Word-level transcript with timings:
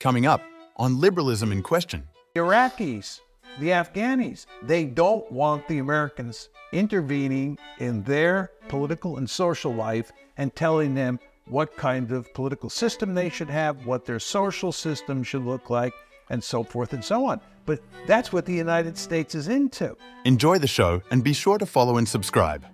Coming 0.00 0.26
up 0.26 0.42
on 0.76 1.00
Liberalism 1.00 1.50
in 1.50 1.60
Question. 1.60 2.06
The 2.34 2.40
Iraqis, 2.40 3.18
the 3.58 3.70
Afghanis, 3.70 4.46
they 4.62 4.84
don't 4.84 5.30
want 5.32 5.66
the 5.66 5.78
Americans 5.78 6.50
intervening 6.72 7.58
in 7.80 8.04
their 8.04 8.52
political 8.68 9.16
and 9.16 9.28
social 9.28 9.74
life 9.74 10.12
and 10.36 10.54
telling 10.54 10.94
them 10.94 11.18
what 11.46 11.76
kind 11.76 12.12
of 12.12 12.32
political 12.32 12.70
system 12.70 13.12
they 13.12 13.28
should 13.28 13.50
have, 13.50 13.86
what 13.86 14.04
their 14.04 14.20
social 14.20 14.70
system 14.70 15.24
should 15.24 15.44
look 15.44 15.68
like, 15.68 15.92
and 16.30 16.44
so 16.44 16.62
forth 16.62 16.92
and 16.92 17.04
so 17.04 17.26
on. 17.26 17.40
But 17.66 17.82
that's 18.06 18.32
what 18.32 18.46
the 18.46 18.54
United 18.54 18.96
States 18.96 19.34
is 19.34 19.48
into. 19.48 19.96
Enjoy 20.24 20.58
the 20.58 20.68
show 20.68 21.02
and 21.10 21.24
be 21.24 21.32
sure 21.32 21.58
to 21.58 21.66
follow 21.66 21.96
and 21.96 22.08
subscribe. 22.08 22.64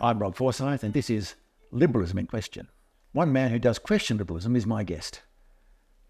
I'm 0.00 0.18
Rob 0.18 0.34
Forsyth, 0.34 0.82
and 0.82 0.92
this 0.92 1.10
is 1.10 1.36
Liberalism 1.70 2.18
in 2.18 2.26
Question. 2.26 2.66
One 3.12 3.32
man 3.32 3.50
who 3.50 3.60
does 3.60 3.78
question 3.78 4.18
liberalism 4.18 4.56
is 4.56 4.66
my 4.66 4.82
guest, 4.82 5.22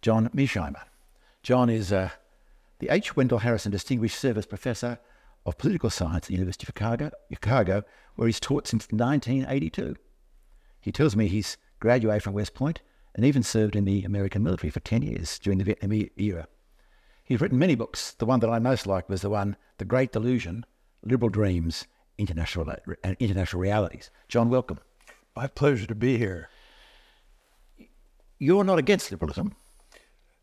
John 0.03 0.29
Mearsheimer. 0.29 0.83
John 1.43 1.71
is 1.71 1.93
uh, 1.93 2.11
the 2.79 2.89
H. 2.91 3.17
Wendell 3.17 3.39
Harrison 3.39 3.73
Distinguished 3.73 4.19
Service 4.19 4.47
Professor 4.47 4.99
of 5.45 5.59
Political 5.59 5.91
Science 5.91 6.25
at 6.25 6.29
the 6.29 6.35
University 6.35 6.65
of 6.65 6.69
Chicago, 6.69 7.11
Chicago, 7.31 7.85
where 8.17 8.27
he's 8.27 8.41
taught 8.41 8.67
since 8.67 8.89
1982. 8.91 9.97
He 10.81 10.93
tells 10.93 11.17
me 11.17 11.29
he's 11.29 11.57
graduated 11.81 12.23
from 12.23 12.33
West 12.35 12.55
Point 12.55 12.81
and 13.15 13.25
even 13.25 13.43
served 13.43 13.77
in 13.77 13.85
the 13.85 14.05
American 14.05 14.43
military 14.43 14.71
for 14.71 14.81
10 14.81 15.03
years 15.03 15.39
during 15.39 15.59
the 15.59 15.65
Vietnam 15.65 16.09
era. 16.17 16.49
He's 17.25 17.41
written 17.41 17.59
many 17.59 17.75
books. 17.75 18.13
The 18.13 18.27
one 18.27 18.41
that 18.41 18.51
I 18.51 18.59
most 18.59 18.87
liked 18.87 19.09
was 19.09 19.23
the 19.23 19.31
one, 19.31 19.57
The 19.79 19.85
Great 19.85 20.13
Delusion, 20.13 20.65
Liberal 21.03 21.31
Dreams, 21.31 21.87
International, 22.19 22.73
International 23.19 23.61
Realities. 23.61 24.11
John, 24.29 24.49
welcome. 24.49 24.79
My 25.35 25.47
pleasure 25.47 25.87
to 25.87 25.95
be 25.95 26.19
here. 26.19 26.49
You're 28.39 28.65
not 28.65 28.79
against 28.79 29.11
liberalism. 29.11 29.57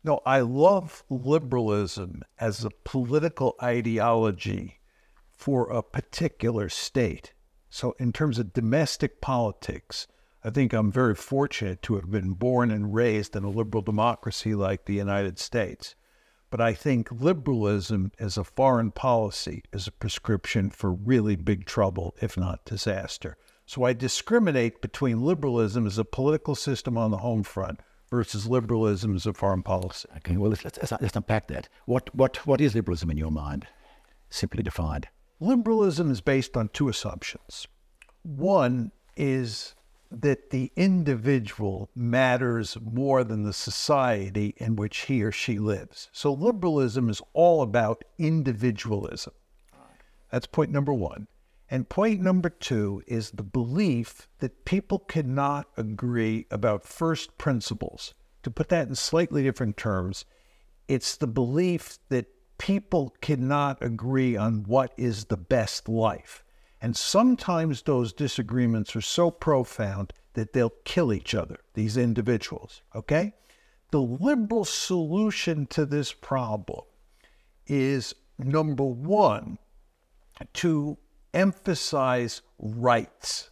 No, 0.06 0.20
I 0.26 0.40
love 0.40 1.02
liberalism 1.08 2.24
as 2.38 2.62
a 2.62 2.70
political 2.84 3.54
ideology 3.62 4.80
for 5.32 5.70
a 5.70 5.82
particular 5.82 6.68
state. 6.68 7.32
So, 7.70 7.94
in 7.98 8.12
terms 8.12 8.38
of 8.38 8.52
domestic 8.52 9.22
politics, 9.22 10.06
I 10.44 10.50
think 10.50 10.74
I'm 10.74 10.92
very 10.92 11.14
fortunate 11.14 11.80
to 11.84 11.94
have 11.94 12.10
been 12.10 12.34
born 12.34 12.70
and 12.70 12.94
raised 12.94 13.34
in 13.34 13.44
a 13.44 13.48
liberal 13.48 13.80
democracy 13.80 14.54
like 14.54 14.84
the 14.84 14.92
United 14.92 15.38
States. 15.38 15.94
But 16.50 16.60
I 16.60 16.74
think 16.74 17.10
liberalism 17.10 18.12
as 18.18 18.36
a 18.36 18.44
foreign 18.44 18.90
policy 18.90 19.62
is 19.72 19.86
a 19.86 19.92
prescription 19.92 20.68
for 20.68 20.92
really 20.92 21.34
big 21.34 21.64
trouble, 21.64 22.14
if 22.20 22.36
not 22.36 22.66
disaster. 22.66 23.38
So 23.64 23.84
I 23.84 23.94
discriminate 23.94 24.82
between 24.82 25.22
liberalism 25.22 25.86
as 25.86 25.96
a 25.96 26.04
political 26.04 26.54
system 26.54 26.98
on 26.98 27.10
the 27.10 27.24
home 27.24 27.42
front 27.42 27.80
versus 28.14 28.46
liberalism 28.46 29.16
as 29.16 29.26
a 29.26 29.32
foreign 29.32 29.62
policy. 29.62 30.08
Okay, 30.18 30.36
well, 30.36 30.50
let's, 30.50 30.64
let's, 30.64 30.92
let's 31.00 31.16
unpack 31.16 31.48
that. 31.48 31.68
What, 31.86 32.14
what, 32.14 32.46
what 32.46 32.60
is 32.60 32.74
liberalism 32.74 33.10
in 33.10 33.16
your 33.16 33.32
mind, 33.32 33.66
simply 34.30 34.62
defined? 34.62 35.08
Liberalism 35.40 36.10
is 36.10 36.20
based 36.20 36.56
on 36.56 36.68
two 36.68 36.88
assumptions. 36.88 37.66
One 38.22 38.92
is 39.16 39.74
that 40.10 40.50
the 40.50 40.70
individual 40.76 41.90
matters 41.96 42.78
more 42.80 43.24
than 43.24 43.42
the 43.42 43.52
society 43.52 44.54
in 44.58 44.76
which 44.76 45.06
he 45.06 45.22
or 45.24 45.32
she 45.32 45.58
lives. 45.58 46.08
So 46.12 46.32
liberalism 46.32 47.10
is 47.10 47.20
all 47.32 47.62
about 47.62 48.04
individualism. 48.16 49.34
That's 50.30 50.46
point 50.46 50.70
number 50.70 50.92
one. 50.92 51.26
And 51.74 51.88
point 51.88 52.20
number 52.20 52.50
two 52.50 53.02
is 53.08 53.32
the 53.32 53.42
belief 53.42 54.28
that 54.38 54.64
people 54.64 55.00
cannot 55.00 55.66
agree 55.76 56.46
about 56.48 56.84
first 56.84 57.36
principles. 57.36 58.14
To 58.44 58.50
put 58.52 58.68
that 58.68 58.86
in 58.86 58.94
slightly 58.94 59.42
different 59.42 59.76
terms, 59.76 60.24
it's 60.86 61.16
the 61.16 61.26
belief 61.26 61.98
that 62.10 62.26
people 62.58 63.12
cannot 63.20 63.82
agree 63.82 64.36
on 64.36 64.62
what 64.68 64.92
is 64.96 65.24
the 65.24 65.36
best 65.36 65.88
life. 65.88 66.44
And 66.80 66.96
sometimes 66.96 67.82
those 67.82 68.12
disagreements 68.12 68.94
are 68.94 69.00
so 69.00 69.32
profound 69.32 70.12
that 70.34 70.52
they'll 70.52 70.74
kill 70.84 71.12
each 71.12 71.34
other, 71.34 71.58
these 71.74 71.96
individuals. 71.96 72.82
Okay? 72.94 73.34
The 73.90 74.00
liberal 74.00 74.64
solution 74.64 75.66
to 75.70 75.84
this 75.84 76.12
problem 76.12 76.84
is 77.66 78.14
number 78.38 78.84
one, 78.84 79.58
to 80.52 80.98
emphasize 81.34 82.42
rights 82.58 83.50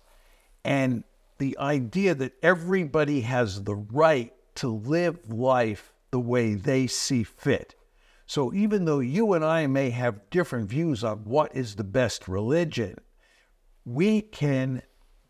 and 0.64 1.04
the 1.38 1.58
idea 1.58 2.14
that 2.14 2.32
everybody 2.42 3.22
has 3.22 3.64
the 3.64 3.74
right 3.74 4.32
to 4.54 4.68
live 4.68 5.18
life 5.30 5.92
the 6.10 6.20
way 6.20 6.54
they 6.54 6.86
see 6.86 7.24
fit. 7.24 7.74
So 8.26 8.52
even 8.54 8.84
though 8.84 9.00
you 9.00 9.32
and 9.32 9.44
I 9.44 9.66
may 9.66 9.90
have 9.90 10.30
different 10.30 10.70
views 10.70 11.02
on 11.02 11.24
what 11.24 11.54
is 11.54 11.74
the 11.74 11.84
best 11.84 12.28
religion, 12.28 12.96
we 13.84 14.22
can 14.22 14.82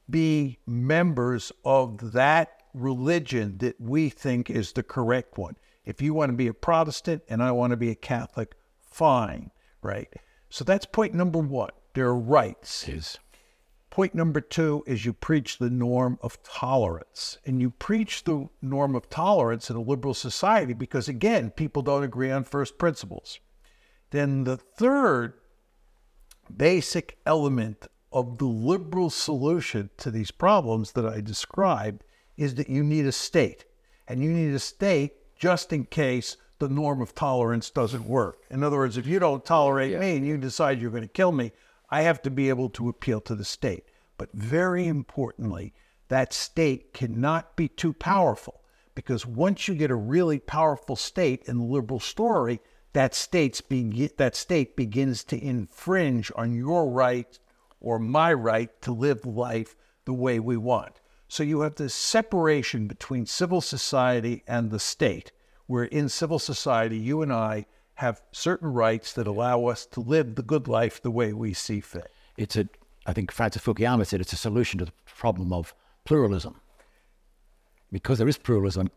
be 0.09 0.59
members 0.67 1.51
of 1.65 2.13
that 2.13 2.63
religion 2.75 3.59
that 3.59 3.81
we 3.81 4.09
think 4.09 4.51
is 4.51 4.73
the 4.73 4.83
correct 4.83 5.39
one. 5.39 5.57
If 5.85 6.01
you 6.01 6.15
want 6.15 6.31
to 6.31 6.37
be 6.37 6.47
a 6.47 6.55
Protestant 6.55 7.23
and 7.29 7.43
I 7.43 7.51
want 7.53 7.71
to 7.73 7.77
be 7.77 7.91
a 7.91 7.95
Catholic, 7.95 8.55
fine, 8.81 9.51
right? 9.83 10.13
So 10.51 10.65
that's 10.65 10.87
point 10.87 11.15
number 11.15 11.39
one. 11.39 11.71
There 11.95 12.07
are 12.07 12.17
rights. 12.17 13.19
Point 13.91 14.15
number 14.15 14.41
two 14.41 14.83
is 14.87 15.05
you 15.05 15.13
preach 15.13 15.59
the 15.59 15.69
norm 15.69 16.19
of 16.23 16.43
tolerance. 16.43 17.37
And 17.45 17.61
you 17.61 17.71
preach 17.71 18.25
the 18.25 18.49
norm 18.63 18.95
of 18.95 19.11
tolerance 19.11 19.69
in 19.69 19.77
a 19.77 19.83
liberal 19.83 20.15
society 20.15 20.73
because, 20.73 21.09
again, 21.09 21.51
people 21.51 21.83
don't 21.83 22.03
agree 22.03 22.31
on 22.31 22.45
first 22.45 22.79
principles. 22.79 23.39
Then 24.11 24.45
the 24.45 24.57
third 24.57 25.35
basic 26.55 27.19
element 27.27 27.87
of 28.11 28.39
the 28.39 28.47
liberal 28.47 29.11
solution 29.11 29.91
to 29.99 30.11
these 30.11 30.31
problems 30.31 30.93
that 30.93 31.07
I 31.07 31.21
described 31.21 32.05
is 32.37 32.55
that 32.55 32.71
you 32.71 32.83
need 32.83 33.05
a 33.05 33.13
state. 33.13 33.67
And 34.09 34.23
you 34.23 34.31
need 34.31 34.55
a 34.55 34.59
state 34.59 35.37
just 35.37 35.73
in 35.73 35.85
case 35.85 36.37
the 36.59 36.69
norm 36.69 37.03
of 37.03 37.15
tolerance 37.15 37.69
doesn't 37.71 38.07
work. 38.07 38.39
In 38.51 38.63
other 38.63 38.77
words, 38.77 38.97
if 38.97 39.07
you 39.07 39.19
don't 39.19 39.45
tolerate 39.45 39.93
yeah. 39.93 39.99
me 39.99 40.17
and 40.17 40.27
you 40.27 40.39
decide 40.39 40.81
you're 40.81 40.91
going 40.91 41.03
to 41.03 41.09
kill 41.09 41.33
me, 41.33 41.53
I 41.93 42.03
have 42.03 42.23
to 42.23 42.31
be 42.31 42.49
able 42.49 42.71
to 42.71 42.89
appeal 42.89 43.21
to 43.21 43.35
the 43.35 43.45
state. 43.45 43.85
But 44.17 44.31
very 44.33 44.87
importantly, 44.87 45.75
that 46.09 46.33
state 46.33 46.95
cannot 46.95 47.55
be 47.55 47.69
too 47.69 47.93
powerful 47.93 48.63
because 48.95 49.27
once 49.27 49.69
you 49.69 49.75
get 49.75 49.91
a 49.91 49.95
really 49.95 50.39
powerful 50.39 50.97
state 50.97 51.43
in 51.47 51.59
the 51.59 51.65
liberal 51.65 52.01
story, 52.01 52.63
that, 52.95 53.15
state's 53.15 53.61
be- 53.61 54.11
that 54.17 54.35
state 54.35 54.75
begins 54.75 55.23
to 55.25 55.39
infringe 55.39 56.33
on 56.35 56.55
your 56.55 56.89
right 56.89 57.39
or 57.79 57.99
my 57.99 58.33
right 58.33 58.81
to 58.81 58.93
live 58.93 59.27
life 59.27 59.77
the 60.07 60.15
way 60.15 60.41
we 60.41 60.57
want. 60.57 60.99
So 61.29 61.43
you 61.43 61.61
have 61.61 61.75
this 61.75 61.95
separation 61.95 62.87
between 62.87 63.27
civil 63.27 63.61
society 63.61 64.45
and 64.47 64.71
the 64.71 64.79
state, 64.79 65.31
where 65.67 65.85
in 65.85 66.09
civil 66.09 66.39
society, 66.39 66.97
you 66.97 67.21
and 67.21 67.33
I 67.33 67.67
have 68.03 68.21
certain 68.33 68.73
rights 68.73 69.13
that 69.13 69.27
allow 69.27 69.67
us 69.67 69.87
to 69.87 70.01
live 70.01 70.35
the 70.35 70.43
good 70.43 70.67
life 70.67 71.01
the 71.01 71.11
way 71.11 71.33
we 71.33 71.55
see 71.55 71.81
fit. 71.81 72.11
It's 72.37 72.57
a, 72.57 72.69
I 73.07 73.13
think 73.13 73.31
Francis 73.31 73.63
Fukuyama 73.63 74.07
said 74.07 74.21
it's 74.21 74.33
a 74.33 74.37
solution 74.37 74.79
to 74.81 74.87
the 74.87 74.93
problem 75.07 75.53
of 75.53 75.73
pluralism. 76.05 76.61
Because 77.93 78.19
there 78.19 78.29
is 78.29 78.39
pluralism, 78.39 78.91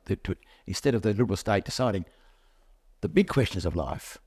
instead 0.65 0.95
of 0.95 1.03
the 1.03 1.13
liberal 1.13 1.37
state 1.37 1.65
deciding 1.65 2.05
the 3.01 3.09
big 3.09 3.27
questions 3.27 3.65
of 3.65 3.75
life, 3.75 4.17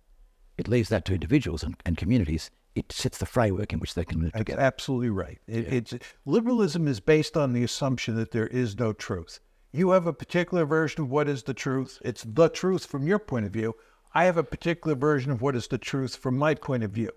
it 0.56 0.69
leaves 0.69 0.91
that 0.91 1.05
to 1.06 1.15
individuals 1.15 1.62
and, 1.62 1.75
and 1.84 1.97
communities 1.97 2.50
it 2.77 2.93
sets 2.93 3.19
the 3.19 3.27
framework 3.27 3.72
in 3.72 3.81
which 3.81 3.95
they 3.95 4.05
can 4.05 4.21
live 4.21 4.33
That's 4.33 4.45
together. 4.45 4.62
Absolutely 4.62 5.10
right. 5.10 5.39
It, 5.49 5.66
yeah. 5.66 5.75
It's 5.75 5.95
liberalism 6.25 6.87
is 6.87 7.00
based 7.00 7.37
on 7.37 7.53
the 7.53 7.65
assumption 7.65 8.15
that 8.15 8.31
there 8.31 8.47
is 8.47 8.78
no 8.78 8.93
truth. 8.93 9.41
You 9.72 9.91
have 9.91 10.06
a 10.06 10.12
particular 10.12 10.65
version 10.65 11.03
of 11.03 11.10
what 11.10 11.28
is 11.28 11.43
the 11.43 11.55
truth. 11.55 12.00
It's 12.05 12.22
the 12.22 12.49
truth 12.49 12.87
from 12.87 13.06
your 13.06 13.19
point 13.19 13.47
of 13.47 13.53
view. 13.53 13.75
I 14.18 14.24
have 14.24 14.36
a 14.36 14.42
particular 14.42 14.97
version 14.97 15.30
of 15.30 15.41
what 15.41 15.54
is 15.54 15.68
the 15.68 15.78
truth 15.78 16.16
from 16.16 16.36
my 16.36 16.56
point 16.56 16.82
of 16.82 16.91
view. 16.91 17.12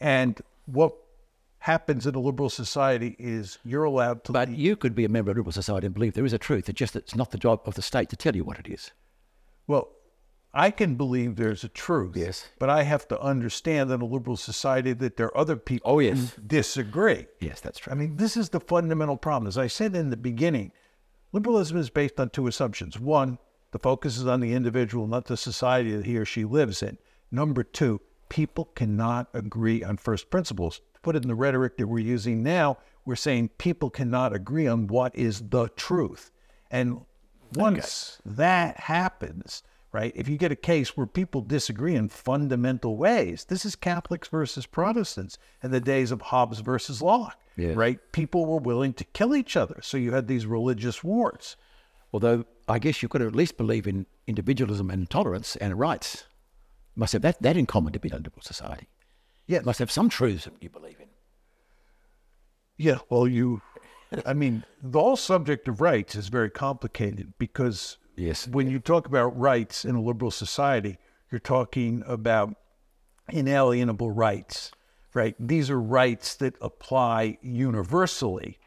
And 0.00 0.40
what 0.64 0.94
happens 1.58 2.06
in 2.06 2.14
a 2.14 2.20
liberal 2.20 2.48
society 2.48 3.14
is 3.18 3.58
you're 3.66 3.84
allowed 3.84 4.24
to. 4.24 4.32
But 4.32 4.48
lead. 4.48 4.58
you 4.58 4.74
could 4.74 4.94
be 4.94 5.04
a 5.04 5.10
member 5.10 5.30
of 5.30 5.36
a 5.36 5.40
liberal 5.40 5.52
society 5.52 5.84
and 5.84 5.94
believe 5.94 6.14
there 6.14 6.24
is 6.24 6.32
a 6.32 6.38
truth. 6.38 6.70
It's 6.70 6.78
just 6.78 6.94
that 6.94 7.00
it's 7.00 7.14
not 7.14 7.32
the 7.32 7.36
job 7.36 7.60
of 7.66 7.74
the 7.74 7.82
state 7.82 8.08
to 8.08 8.16
tell 8.16 8.34
you 8.34 8.44
what 8.44 8.58
it 8.58 8.66
is. 8.66 8.92
Well, 9.66 9.90
I 10.54 10.70
can 10.70 10.94
believe 10.94 11.36
there's 11.36 11.64
a 11.64 11.68
truth. 11.68 12.16
Yes. 12.16 12.48
But 12.58 12.70
I 12.70 12.84
have 12.84 13.06
to 13.08 13.20
understand 13.20 13.90
in 13.90 14.00
a 14.00 14.06
liberal 14.06 14.38
society 14.38 14.94
that 14.94 15.18
there 15.18 15.26
are 15.26 15.36
other 15.36 15.56
people 15.56 15.90
oh, 15.90 15.98
yes. 15.98 16.32
who 16.34 16.42
disagree. 16.46 17.26
Yes, 17.40 17.60
that's 17.60 17.78
true. 17.78 17.92
I 17.92 17.94
mean, 17.94 18.16
this 18.16 18.38
is 18.38 18.48
the 18.48 18.60
fundamental 18.60 19.18
problem. 19.18 19.48
As 19.48 19.58
I 19.58 19.66
said 19.66 19.94
in 19.94 20.08
the 20.08 20.16
beginning, 20.16 20.72
liberalism 21.30 21.76
is 21.76 21.90
based 21.90 22.18
on 22.18 22.30
two 22.30 22.46
assumptions. 22.46 22.98
One, 22.98 23.36
the 23.72 23.78
focus 23.78 24.16
is 24.16 24.26
on 24.26 24.40
the 24.40 24.52
individual, 24.52 25.06
not 25.06 25.24
the 25.24 25.36
society 25.36 25.96
that 25.96 26.06
he 26.06 26.16
or 26.16 26.24
she 26.24 26.44
lives 26.44 26.82
in. 26.82 26.98
Number 27.30 27.64
two, 27.64 28.00
people 28.28 28.66
cannot 28.74 29.28
agree 29.34 29.82
on 29.82 29.96
first 29.96 30.30
principles. 30.30 30.80
To 30.94 31.00
put 31.00 31.16
it 31.16 31.22
in 31.22 31.28
the 31.28 31.34
rhetoric 31.34 31.76
that 31.78 31.86
we're 31.86 31.98
using 31.98 32.42
now, 32.42 32.78
we're 33.04 33.16
saying 33.16 33.50
people 33.58 33.90
cannot 33.90 34.34
agree 34.34 34.66
on 34.66 34.86
what 34.86 35.14
is 35.16 35.40
the 35.48 35.68
truth. 35.70 36.30
And 36.70 37.00
once 37.54 38.20
okay. 38.20 38.34
that 38.36 38.80
happens, 38.80 39.62
right? 39.92 40.12
If 40.14 40.28
you 40.28 40.36
get 40.36 40.52
a 40.52 40.56
case 40.56 40.96
where 40.96 41.06
people 41.06 41.40
disagree 41.40 41.94
in 41.94 42.08
fundamental 42.08 42.96
ways, 42.96 43.44
this 43.46 43.64
is 43.64 43.74
Catholics 43.76 44.28
versus 44.28 44.66
Protestants 44.66 45.38
in 45.62 45.70
the 45.70 45.80
days 45.80 46.10
of 46.10 46.20
Hobbes 46.20 46.60
versus 46.60 47.02
Locke, 47.02 47.38
Yes. 47.56 47.76
right? 47.76 47.98
People 48.12 48.46
were 48.46 48.58
willing 48.60 48.94
to 48.94 49.04
kill 49.04 49.34
each 49.34 49.56
other. 49.56 49.80
So 49.82 49.96
you 49.96 50.12
had 50.12 50.28
these 50.28 50.46
religious 50.46 51.04
wars. 51.04 51.56
Although 52.12 52.44
I 52.68 52.78
guess 52.78 53.02
you've 53.02 53.10
got 53.10 53.18
to 53.18 53.26
at 53.26 53.34
least 53.34 53.56
believe 53.56 53.86
in 53.86 54.06
individualism 54.26 54.90
and 54.90 55.08
tolerance 55.08 55.56
and 55.56 55.78
rights. 55.78 56.26
Must 56.94 57.12
have 57.14 57.22
that, 57.22 57.42
that 57.42 57.56
in 57.56 57.66
common 57.66 57.92
to 57.92 57.98
be 57.98 58.08
a 58.10 58.16
liberal 58.16 58.42
society. 58.42 58.88
Yeah. 59.46 59.60
Must 59.64 59.78
have 59.78 59.90
some 59.90 60.08
truths 60.08 60.44
that 60.44 60.62
you 60.62 60.68
believe 60.68 61.00
in. 61.00 61.08
Yeah, 62.76 62.98
well, 63.08 63.28
you, 63.28 63.62
I 64.26 64.32
mean, 64.34 64.64
the 64.82 65.00
whole 65.00 65.16
subject 65.16 65.68
of 65.68 65.80
rights 65.80 66.14
is 66.14 66.28
very 66.28 66.50
complicated 66.50 67.34
because 67.38 67.98
Yes. 68.16 68.46
when 68.48 68.68
you 68.70 68.78
talk 68.78 69.06
about 69.06 69.38
rights 69.38 69.84
in 69.84 69.94
a 69.94 70.00
liberal 70.02 70.30
society, 70.30 70.98
you're 71.30 71.38
talking 71.38 72.02
about 72.06 72.54
inalienable 73.30 74.10
rights, 74.10 74.70
right? 75.14 75.34
These 75.38 75.70
are 75.70 75.80
rights 75.80 76.34
that 76.36 76.54
apply 76.60 77.38
universally. 77.40 78.58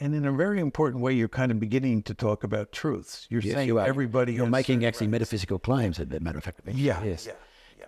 And 0.00 0.14
in 0.14 0.24
a 0.24 0.32
very 0.32 0.60
important 0.60 1.02
way, 1.02 1.12
you're 1.12 1.28
kind 1.28 1.50
of 1.50 1.58
beginning 1.58 2.02
to 2.04 2.14
talk 2.14 2.44
about 2.44 2.70
truths. 2.72 3.26
You're 3.30 3.40
Yes, 3.42 3.54
saying 3.54 3.66
you 3.68 3.80
everybody 3.80 4.32
You're 4.32 4.46
making 4.48 4.84
actually 4.84 5.08
rights. 5.08 5.12
metaphysical 5.12 5.58
claims, 5.58 5.98
as 5.98 6.06
a 6.10 6.20
matter 6.20 6.38
of 6.38 6.44
fact. 6.44 6.60
Yeah, 6.72 7.02
Yes. 7.02 7.26
yeah, 7.26 7.32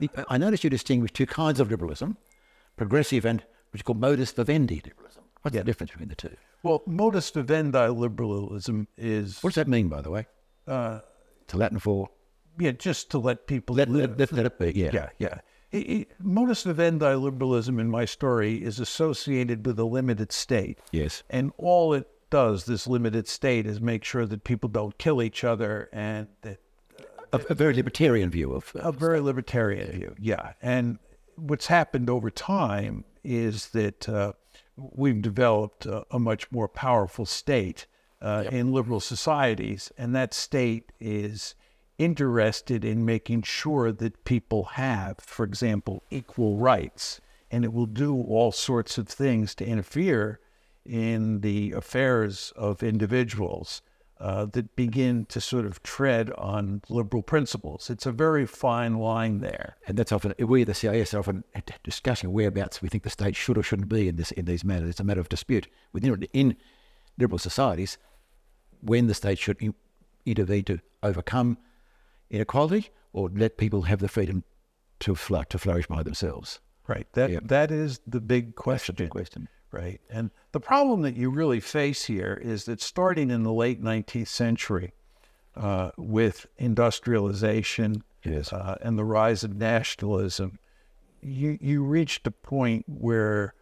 The- 0.01 0.27
I 0.29 0.37
noticed 0.39 0.65
you 0.65 0.71
distinguish 0.71 1.13
two 1.13 1.27
kinds 1.27 1.61
of 1.61 1.71
liberalism 1.71 2.17
progressive 2.77 3.25
and 3.25 3.45
what's 3.71 3.83
called 3.83 4.01
modus 4.01 4.33
vivendi 4.33 4.81
liberalism. 4.85 5.23
What's 5.43 5.57
the 5.57 5.65
difference 5.65 5.91
between 5.93 6.09
the 6.09 6.15
two? 6.17 6.35
Well, 6.63 6.83
modus 6.87 7.31
vivendi 7.31 7.89
liberalism 7.89 8.89
is, 8.97 9.41
What 9.43 9.51
does 9.51 9.55
that 9.57 9.69
mean, 9.69 9.89
by 9.89 10.01
the 10.03 10.11
way? 10.11 10.27
uh, 10.67 11.01
To 11.49 11.57
Latin 11.57 11.79
for 11.79 12.09
yeah, 12.59 12.73
just 12.73 13.11
to 13.13 13.19
let 13.19 13.47
people 13.47 13.77
let, 13.77 13.89
live. 13.89 14.11
let, 14.11 14.19
let, 14.19 14.33
let 14.33 14.47
it 14.47 14.59
be, 14.59 14.73
yeah. 14.79 14.91
Yeah, 14.93 15.09
yeah. 15.19 15.39
It, 15.73 16.11
modus 16.21 16.65
vivendi 16.65 17.15
liberalism 17.15 17.79
in 17.79 17.89
my 17.91 18.05
story 18.05 18.63
is 18.63 18.81
associated 18.81 19.65
with 19.65 19.79
a 19.79 19.85
limited 19.85 20.33
state. 20.33 20.79
Yes. 20.91 21.23
And 21.31 21.53
all 21.59 21.95
it 21.95 22.09
does, 22.31 22.65
this 22.65 22.87
limited 22.87 23.29
state, 23.29 23.67
is 23.67 23.81
make 23.81 24.05
sure 24.05 24.27
that 24.27 24.45
people 24.45 24.69
don't 24.69 24.97
kill 24.99 25.23
each 25.23 25.45
other 25.45 25.89
and 25.93 26.29
that 26.43 26.59
A, 27.33 27.41
a 27.51 27.55
very 27.55 27.75
libertarian 27.75 28.31
view 28.31 28.53
of. 28.53 28.73
a 28.75 28.93
very 28.93 29.21
libertarian 29.21 29.93
view. 29.93 30.15
Yeah. 30.19 30.55
And 30.61 30.99
what's 31.37 31.67
happened 31.67 32.11
over 32.11 32.31
time 32.31 33.05
is 33.23 33.69
that 33.69 34.09
uh, 34.09 34.33
we've 34.77 35.23
developed 35.23 35.87
a, 35.87 36.05
a 36.11 36.19
much 36.19 36.51
more 36.51 36.69
powerful 36.69 37.27
state 37.27 37.87
uh, 38.21 38.45
in 38.51 38.73
liberal 38.73 39.01
societies, 39.01 39.93
and 39.97 40.15
that 40.15 40.35
state 40.35 40.93
is 41.01 41.55
interested 42.01 42.83
in 42.83 43.05
making 43.05 43.43
sure 43.43 43.93
that 43.93 44.25
people 44.25 44.65
have, 44.65 45.19
for 45.19 45.45
example, 45.45 46.03
equal 46.11 46.57
rights, 46.57 47.21
and 47.51 47.63
it 47.63 47.75
will 47.75 47.85
do 47.85 48.15
all 48.23 48.51
sorts 48.51 48.97
of 48.97 49.07
things 49.07 49.55
to 49.55 49.67
interfere 49.67 50.41
in 50.87 51.43
the 51.43 51.73
affairs 51.73 52.55
of 52.57 52.83
individuals 52.83 53.83
uh, 54.19 54.47
that 54.47 54.75
begin 54.77 55.27
to 55.27 55.43
sort 55.43 55.67
of 55.67 55.83
tread 55.83 56.31
on 56.33 56.81
liberal 56.89 57.23
principles. 57.23 57.91
It's 57.91 58.07
a 58.07 58.13
very 58.13 58.47
fine 58.47 58.99
line 58.99 59.41
there. 59.41 59.77
And 59.87 59.99
that's 59.99 60.13
often 60.13 60.35
we, 60.39 60.65
the 60.65 60.73
CIS, 60.73 61.13
are 61.13 61.19
often 61.19 61.45
discussing 61.85 62.33
whereabouts 62.33 62.81
we 62.81 62.89
think 62.89 63.03
the 63.03 63.11
state 63.11 63.37
should 63.37 63.59
or 63.59 63.63
shouldn't 63.63 63.91
be 63.91 64.09
in 64.09 64.17
this 64.17 64.31
in 64.33 64.47
these 64.47 64.65
matters. 64.65 64.91
It's 64.91 65.01
a 65.01 65.05
matter 65.05 65.21
of 65.21 65.29
dispute 65.29 65.69
within 65.93 66.27
in 66.33 66.57
liberal 67.19 67.39
societies 67.39 67.99
when 68.81 69.07
the 69.07 69.15
state 69.15 69.39
should 69.39 69.75
intervene 70.25 70.65
to 70.65 70.81
overcome 71.03 71.59
inequality 72.31 72.91
or 73.13 73.29
let 73.35 73.57
people 73.59 73.83
have 73.83 73.99
the 74.01 74.09
freedom 74.09 74.45
to 75.01 75.15
fl- 75.15 75.43
to 75.49 75.59
flourish 75.59 75.87
by 75.87 76.03
themselves. 76.03 76.61
Right. 76.87 77.07
That 77.13 77.31
Yeah. 77.31 77.41
that 77.45 77.71
is 77.71 78.01
the 78.07 78.21
big 78.21 78.55
question. 78.57 78.95
Big 78.97 79.11
question. 79.11 79.49
Right. 79.73 80.01
And 80.11 80.31
the 80.53 80.61
problem 80.61 81.03
that 81.03 81.17
you 81.17 81.31
really 81.31 81.61
face 81.61 82.05
here 82.07 82.35
is 82.43 82.65
that 82.65 82.81
starting 82.81 83.31
in 83.31 83.45
the 83.45 83.53
late 83.53 83.81
19th 83.81 84.29
century, 84.29 84.93
uh, 85.57 85.91
with 85.97 86.47
industrialization 86.59 88.03
Yes. 88.25 88.53
uh, 88.53 88.77
and 88.83 88.99
the 88.99 89.05
rise 89.05 89.45
of 89.45 89.55
nationalism, 89.57 90.59
you 91.23 91.59
you 91.61 91.85
reached 91.85 92.27
a 92.27 92.31
point 92.31 92.85
where 92.89 93.55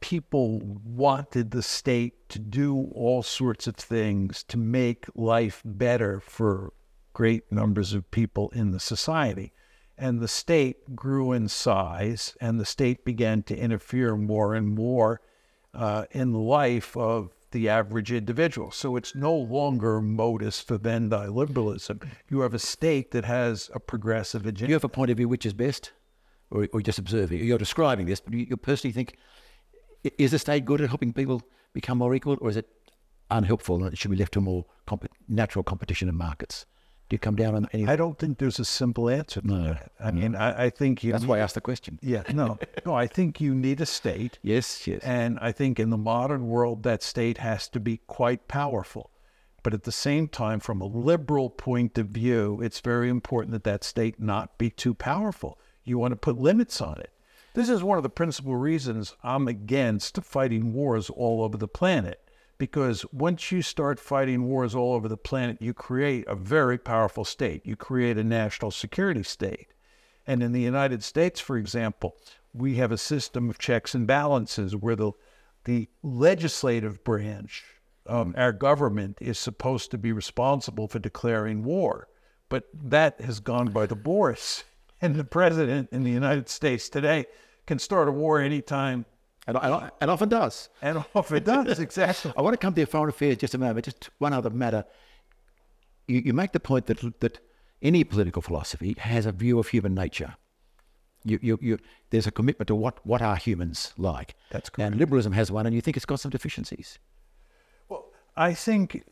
people 0.00 0.60
wanted 0.84 1.50
the 1.50 1.62
state 1.62 2.28
to 2.28 2.38
do 2.38 2.90
all 2.94 3.22
sorts 3.22 3.66
of 3.66 3.76
things 3.76 4.42
to 4.44 4.58
make 4.58 5.06
life 5.14 5.62
better 5.64 6.20
for 6.20 6.72
great 7.14 7.50
numbers 7.50 7.94
of 7.94 8.10
people 8.10 8.50
in 8.50 8.72
the 8.72 8.80
society. 8.80 9.52
And 9.96 10.20
the 10.20 10.28
state 10.28 10.94
grew 10.94 11.32
in 11.32 11.48
size, 11.48 12.36
and 12.40 12.60
the 12.60 12.66
state 12.66 13.04
began 13.04 13.42
to 13.44 13.56
interfere 13.56 14.16
more 14.16 14.54
and 14.54 14.74
more 14.74 15.20
uh, 15.72 16.04
in 16.10 16.32
the 16.32 16.38
life 16.38 16.96
of 16.96 17.30
the 17.52 17.68
average 17.68 18.12
individual. 18.12 18.72
So 18.72 18.96
it's 18.96 19.14
no 19.14 19.32
longer 19.32 20.02
modus 20.02 20.60
vivendi 20.60 21.28
liberalism. 21.28 22.00
You 22.28 22.40
have 22.40 22.52
a 22.52 22.58
state 22.58 23.12
that 23.12 23.24
has 23.24 23.70
a 23.72 23.80
progressive 23.80 24.44
agenda. 24.44 24.70
you 24.70 24.74
have 24.74 24.84
a 24.84 24.88
point 24.88 25.12
of 25.12 25.16
view 25.16 25.28
which 25.28 25.46
is 25.46 25.52
best, 25.52 25.92
or, 26.50 26.68
or 26.72 26.82
just 26.82 26.98
observing? 26.98 27.44
You're 27.44 27.58
describing 27.58 28.06
this, 28.06 28.20
but 28.20 28.34
you, 28.34 28.46
you 28.50 28.56
personally 28.56 28.92
think 28.92 29.16
is 30.18 30.32
the 30.32 30.38
state 30.38 30.64
good 30.64 30.80
at 30.80 30.88
helping 30.88 31.12
people 31.12 31.42
become 31.72 31.98
more 31.98 32.14
equal, 32.14 32.36
or 32.40 32.50
is 32.50 32.56
it 32.56 32.68
unhelpful 33.30 33.76
and 33.76 33.92
it 33.92 33.98
should 33.98 34.10
be 34.10 34.16
left 34.16 34.32
to 34.32 34.40
more 34.40 34.66
comp- 34.86 35.08
natural 35.28 35.62
competition 35.62 36.08
in 36.08 36.16
markets? 36.16 36.66
Do 37.08 37.14
you 37.14 37.18
come 37.18 37.36
down 37.36 37.54
on 37.54 37.68
any? 37.72 37.86
I 37.86 37.96
don't 37.96 38.18
think 38.18 38.38
there's 38.38 38.58
a 38.58 38.64
simple 38.64 39.10
answer 39.10 39.40
to 39.42 39.46
No, 39.46 39.62
that. 39.64 39.92
I 40.00 40.10
mean, 40.10 40.34
I, 40.34 40.64
I 40.66 40.70
think 40.70 41.04
you. 41.04 41.12
That's 41.12 41.26
why 41.26 41.36
I 41.36 41.40
asked 41.40 41.54
the 41.54 41.60
question. 41.60 41.98
Yeah, 42.02 42.22
no, 42.32 42.58
no. 42.86 42.94
I 42.94 43.06
think 43.06 43.40
you 43.40 43.54
need 43.54 43.80
a 43.80 43.86
state, 43.86 44.38
Yes, 44.42 44.86
yes. 44.86 45.02
and 45.02 45.38
I 45.40 45.52
think 45.52 45.78
in 45.78 45.90
the 45.90 45.98
modern 45.98 46.46
world 46.48 46.82
that 46.84 47.02
state 47.02 47.38
has 47.38 47.68
to 47.68 47.80
be 47.80 47.98
quite 48.06 48.48
powerful. 48.48 49.10
But 49.62 49.74
at 49.74 49.84
the 49.84 49.92
same 49.92 50.28
time, 50.28 50.60
from 50.60 50.80
a 50.80 50.86
liberal 50.86 51.48
point 51.50 51.96
of 51.98 52.08
view, 52.08 52.60
it's 52.62 52.80
very 52.80 53.08
important 53.08 53.52
that 53.52 53.64
that 53.64 53.84
state 53.84 54.20
not 54.20 54.58
be 54.58 54.68
too 54.70 54.92
powerful. 54.94 55.58
You 55.84 55.98
want 55.98 56.12
to 56.12 56.16
put 56.16 56.38
limits 56.38 56.80
on 56.80 56.98
it. 57.00 57.10
This 57.54 57.68
is 57.68 57.82
one 57.82 57.96
of 57.98 58.02
the 58.02 58.10
principal 58.10 58.56
reasons 58.56 59.14
I'm 59.22 59.46
against 59.46 60.22
fighting 60.22 60.72
wars 60.72 61.08
all 61.08 61.42
over 61.42 61.56
the 61.56 61.68
planet. 61.68 62.20
Because 62.58 63.04
once 63.12 63.50
you 63.50 63.62
start 63.62 63.98
fighting 63.98 64.44
wars 64.44 64.74
all 64.74 64.94
over 64.94 65.08
the 65.08 65.16
planet, 65.16 65.60
you 65.60 65.74
create 65.74 66.24
a 66.28 66.34
very 66.34 66.78
powerful 66.78 67.24
state. 67.24 67.66
You 67.66 67.76
create 67.76 68.16
a 68.16 68.24
national 68.24 68.70
security 68.70 69.22
state. 69.22 69.68
And 70.26 70.42
in 70.42 70.52
the 70.52 70.60
United 70.60 71.02
States, 71.02 71.40
for 71.40 71.56
example, 71.56 72.16
we 72.52 72.76
have 72.76 72.92
a 72.92 72.98
system 72.98 73.50
of 73.50 73.58
checks 73.58 73.94
and 73.94 74.06
balances 74.06 74.76
where 74.76 74.96
the, 74.96 75.12
the 75.64 75.88
legislative 76.02 77.02
branch 77.04 77.64
of 78.06 78.34
our 78.36 78.52
government 78.52 79.18
is 79.20 79.38
supposed 79.38 79.90
to 79.90 79.98
be 79.98 80.12
responsible 80.12 80.88
for 80.88 80.98
declaring 80.98 81.64
war. 81.64 82.08
But 82.48 82.64
that 82.72 83.20
has 83.20 83.40
gone 83.40 83.72
by 83.72 83.86
the 83.86 83.96
boards. 83.96 84.64
And 85.02 85.16
the 85.16 85.24
president 85.24 85.90
in 85.92 86.02
the 86.02 86.10
United 86.10 86.48
States 86.48 86.88
today 86.88 87.26
can 87.66 87.78
start 87.78 88.08
a 88.08 88.12
war 88.12 88.40
anytime, 88.40 89.04
and, 89.46 89.56
and, 89.56 89.90
and 90.00 90.10
often 90.10 90.28
does. 90.28 90.68
and 90.80 91.04
it 91.30 91.44
does, 91.44 91.78
exactly. 91.78 92.32
I 92.36 92.42
want 92.42 92.54
to 92.54 92.58
come 92.58 92.74
to 92.74 92.80
your 92.80 92.86
foreign 92.86 93.10
affairs 93.10 93.36
just 93.36 93.54
a 93.54 93.58
moment. 93.58 93.84
Just 93.84 94.10
one 94.18 94.32
other 94.32 94.50
matter. 94.50 94.84
You, 96.06 96.22
you 96.24 96.32
make 96.32 96.52
the 96.52 96.60
point 96.60 96.86
that 96.86 97.20
that 97.20 97.40
any 97.82 98.02
political 98.02 98.40
philosophy 98.42 98.96
has 98.98 99.26
a 99.26 99.32
view 99.32 99.58
of 99.58 99.68
human 99.68 99.94
nature. 99.94 100.36
You, 101.24 101.38
you, 101.42 101.58
you, 101.60 101.78
there's 102.10 102.26
a 102.26 102.30
commitment 102.30 102.68
to 102.68 102.74
what, 102.74 103.04
what 103.06 103.22
are 103.22 103.36
humans 103.36 103.94
like. 103.96 104.34
That's 104.50 104.68
correct. 104.68 104.92
And 104.92 105.00
liberalism 105.00 105.32
has 105.32 105.50
one, 105.50 105.66
and 105.66 105.74
you 105.74 105.80
think 105.80 105.96
it's 105.96 106.06
got 106.06 106.20
some 106.20 106.30
deficiencies. 106.30 106.98
Well, 107.88 108.06
I 108.36 108.52
think 108.52 109.04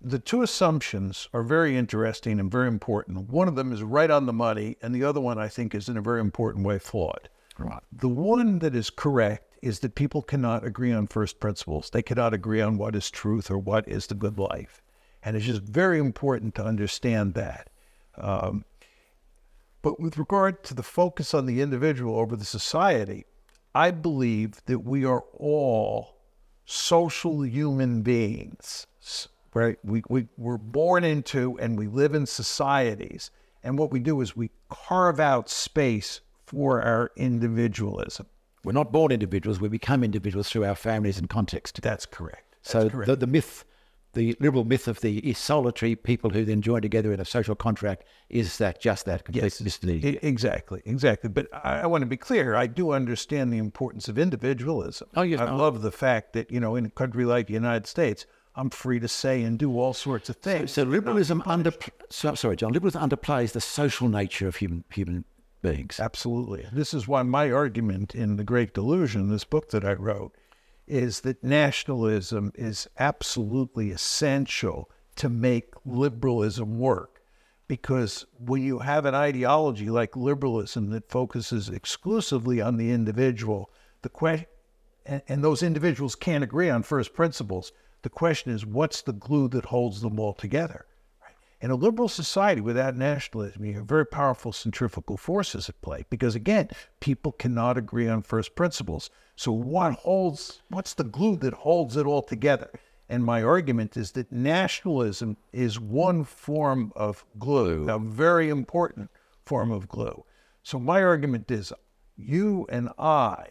the 0.00 0.18
two 0.18 0.42
assumptions 0.42 1.28
are 1.32 1.42
very 1.42 1.76
interesting 1.76 2.40
and 2.40 2.50
very 2.50 2.68
important. 2.68 3.28
One 3.28 3.48
of 3.48 3.54
them 3.54 3.72
is 3.72 3.82
right 3.82 4.10
on 4.10 4.26
the 4.26 4.32
money, 4.32 4.76
and 4.82 4.94
the 4.94 5.04
other 5.04 5.20
one 5.20 5.38
I 5.38 5.48
think 5.48 5.74
is 5.74 5.88
in 5.88 5.96
a 5.96 6.02
very 6.02 6.20
important 6.20 6.64
way 6.64 6.78
flawed. 6.78 7.28
Right. 7.60 7.82
The 7.92 8.08
one 8.08 8.58
that 8.60 8.74
is 8.74 8.90
correct 8.90 9.56
is 9.62 9.80
that 9.80 9.94
people 9.94 10.22
cannot 10.22 10.64
agree 10.64 10.92
on 10.92 11.06
first 11.06 11.40
principles. 11.40 11.90
They 11.90 12.02
cannot 12.02 12.32
agree 12.32 12.60
on 12.60 12.78
what 12.78 12.96
is 12.96 13.10
truth 13.10 13.50
or 13.50 13.58
what 13.58 13.86
is 13.86 14.06
the 14.06 14.14
good 14.14 14.38
life. 14.38 14.82
And 15.22 15.36
it's 15.36 15.46
just 15.46 15.62
very 15.62 15.98
important 15.98 16.54
to 16.54 16.64
understand 16.64 17.34
that. 17.34 17.68
Um, 18.16 18.64
but 19.82 20.00
with 20.00 20.18
regard 20.18 20.62
to 20.64 20.74
the 20.74 20.82
focus 20.82 21.34
on 21.34 21.46
the 21.46 21.60
individual 21.60 22.18
over 22.18 22.36
the 22.36 22.44
society, 22.44 23.26
I 23.74 23.90
believe 23.90 24.64
that 24.66 24.80
we 24.80 25.04
are 25.04 25.24
all 25.34 26.16
social 26.64 27.44
human 27.44 28.02
beings, 28.02 28.86
right? 29.54 29.78
We, 29.84 30.02
we, 30.08 30.28
we're 30.36 30.58
born 30.58 31.04
into 31.04 31.58
and 31.58 31.78
we 31.78 31.86
live 31.86 32.14
in 32.14 32.26
societies. 32.26 33.30
And 33.62 33.78
what 33.78 33.90
we 33.90 34.00
do 34.00 34.20
is 34.20 34.36
we 34.36 34.50
carve 34.68 35.20
out 35.20 35.50
space 35.50 36.20
for 36.50 36.82
our 36.82 37.12
individualism. 37.16 38.26
We're 38.64 38.72
not 38.72 38.92
born 38.92 39.12
individuals, 39.12 39.60
we 39.60 39.68
become 39.68 40.02
individuals 40.02 40.50
through 40.50 40.64
our 40.64 40.74
families 40.74 41.18
and 41.18 41.30
context. 41.30 41.80
That's 41.80 42.06
correct. 42.06 42.56
That's 42.62 42.72
so 42.72 42.90
correct. 42.90 43.06
the, 43.06 43.16
the 43.16 43.26
myth 43.26 43.64
the 44.12 44.36
liberal 44.40 44.64
myth 44.64 44.88
of 44.88 45.00
the 45.02 45.32
solitary 45.34 45.94
people 45.94 46.30
who 46.30 46.44
then 46.44 46.60
join 46.62 46.82
together 46.82 47.12
in 47.12 47.20
a 47.20 47.24
social 47.24 47.54
contract 47.54 48.02
is 48.28 48.58
that 48.58 48.80
just 48.80 49.04
that 49.04 49.24
complete 49.24 49.44
Yes, 49.44 49.60
misleading. 49.60 50.18
Exactly, 50.22 50.82
exactly. 50.84 51.30
But 51.30 51.46
I, 51.52 51.82
I 51.82 51.86
want 51.86 52.02
to 52.02 52.06
be 52.06 52.16
clear. 52.16 52.56
I 52.56 52.66
do 52.66 52.90
understand 52.90 53.52
the 53.52 53.58
importance 53.58 54.08
of 54.08 54.18
individualism. 54.18 55.08
Oh, 55.14 55.22
yes, 55.22 55.38
I 55.38 55.52
love 55.52 55.82
the 55.82 55.92
fact 55.92 56.32
that 56.32 56.50
you 56.50 56.58
know, 56.58 56.74
in 56.74 56.86
a 56.86 56.90
country 56.90 57.24
like 57.24 57.46
the 57.46 57.52
United 57.52 57.86
States, 57.86 58.26
I'm 58.56 58.70
free 58.70 58.98
to 58.98 59.06
say 59.06 59.44
and 59.44 59.56
do 59.56 59.78
all 59.78 59.94
sorts 59.94 60.28
of 60.28 60.36
things. 60.36 60.72
So 60.72 60.82
liberalism 60.82 61.44
under 61.46 61.72
so, 62.08 62.34
sorry, 62.34 62.56
John. 62.56 62.72
Liberalism 62.72 63.08
underplays 63.08 63.52
the 63.52 63.60
social 63.60 64.08
nature 64.08 64.48
of 64.48 64.56
human 64.56 64.82
human 64.90 65.24
beings. 65.62 66.00
Absolutely. 66.00 66.66
This 66.72 66.94
is 66.94 67.08
why 67.08 67.22
my 67.22 67.50
argument 67.50 68.14
in 68.14 68.36
The 68.36 68.44
Great 68.44 68.74
Delusion, 68.74 69.28
this 69.28 69.44
book 69.44 69.70
that 69.70 69.84
I 69.84 69.92
wrote, 69.92 70.34
is 70.86 71.20
that 71.20 71.44
nationalism 71.44 72.52
is 72.54 72.88
absolutely 72.98 73.90
essential 73.90 74.90
to 75.16 75.28
make 75.28 75.74
liberalism 75.84 76.78
work. 76.78 77.20
Because 77.68 78.26
when 78.38 78.62
you 78.62 78.80
have 78.80 79.04
an 79.04 79.14
ideology 79.14 79.88
like 79.88 80.16
liberalism 80.16 80.90
that 80.90 81.08
focuses 81.08 81.68
exclusively 81.68 82.60
on 82.60 82.76
the 82.76 82.90
individual, 82.90 83.70
the 84.02 84.08
question, 84.08 84.46
and, 85.06 85.22
and 85.28 85.44
those 85.44 85.62
individuals 85.62 86.16
can't 86.16 86.42
agree 86.42 86.68
on 86.68 86.82
first 86.82 87.14
principles, 87.14 87.72
the 88.02 88.08
question 88.08 88.52
is 88.52 88.66
what's 88.66 89.02
the 89.02 89.12
glue 89.12 89.46
that 89.48 89.66
holds 89.66 90.00
them 90.00 90.18
all 90.18 90.34
together? 90.34 90.86
In 91.62 91.70
a 91.70 91.74
liberal 91.74 92.08
society 92.08 92.62
without 92.62 92.96
nationalism, 92.96 93.66
you 93.66 93.74
have 93.74 93.84
very 93.84 94.06
powerful 94.06 94.50
centrifugal 94.50 95.18
forces 95.18 95.68
at 95.68 95.80
play 95.82 96.06
because, 96.08 96.34
again, 96.34 96.70
people 97.00 97.32
cannot 97.32 97.76
agree 97.76 98.08
on 98.08 98.22
first 98.22 98.54
principles. 98.54 99.10
So, 99.36 99.52
what 99.52 99.92
holds, 99.92 100.62
what's 100.70 100.94
the 100.94 101.04
glue 101.04 101.36
that 101.36 101.52
holds 101.52 101.98
it 101.98 102.06
all 102.06 102.22
together? 102.22 102.70
And 103.10 103.22
my 103.22 103.42
argument 103.42 103.98
is 103.98 104.12
that 104.12 104.32
nationalism 104.32 105.36
is 105.52 105.78
one 105.78 106.24
form 106.24 106.92
of 106.96 107.26
glue, 107.38 107.90
a 107.90 107.98
very 107.98 108.48
important 108.48 109.10
form 109.44 109.70
of 109.70 109.86
glue. 109.86 110.24
So, 110.62 110.78
my 110.78 111.02
argument 111.02 111.50
is 111.50 111.74
you 112.16 112.66
and 112.70 112.88
I 112.98 113.48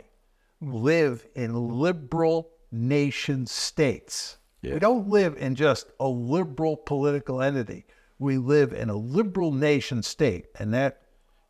live 0.61 1.27
in 1.35 1.53
liberal 1.53 2.49
nation 2.71 3.45
states. 3.45 4.37
We 4.73 4.79
don't 4.79 5.07
live 5.07 5.37
in 5.37 5.53
just 5.55 5.91
a 5.99 6.07
liberal 6.07 6.75
political 6.75 7.41
entity. 7.41 7.85
We 8.19 8.37
live 8.37 8.73
in 8.73 8.89
a 8.89 8.95
liberal 8.95 9.51
nation 9.51 10.03
state, 10.03 10.47
and 10.59 10.73
that 10.73 11.01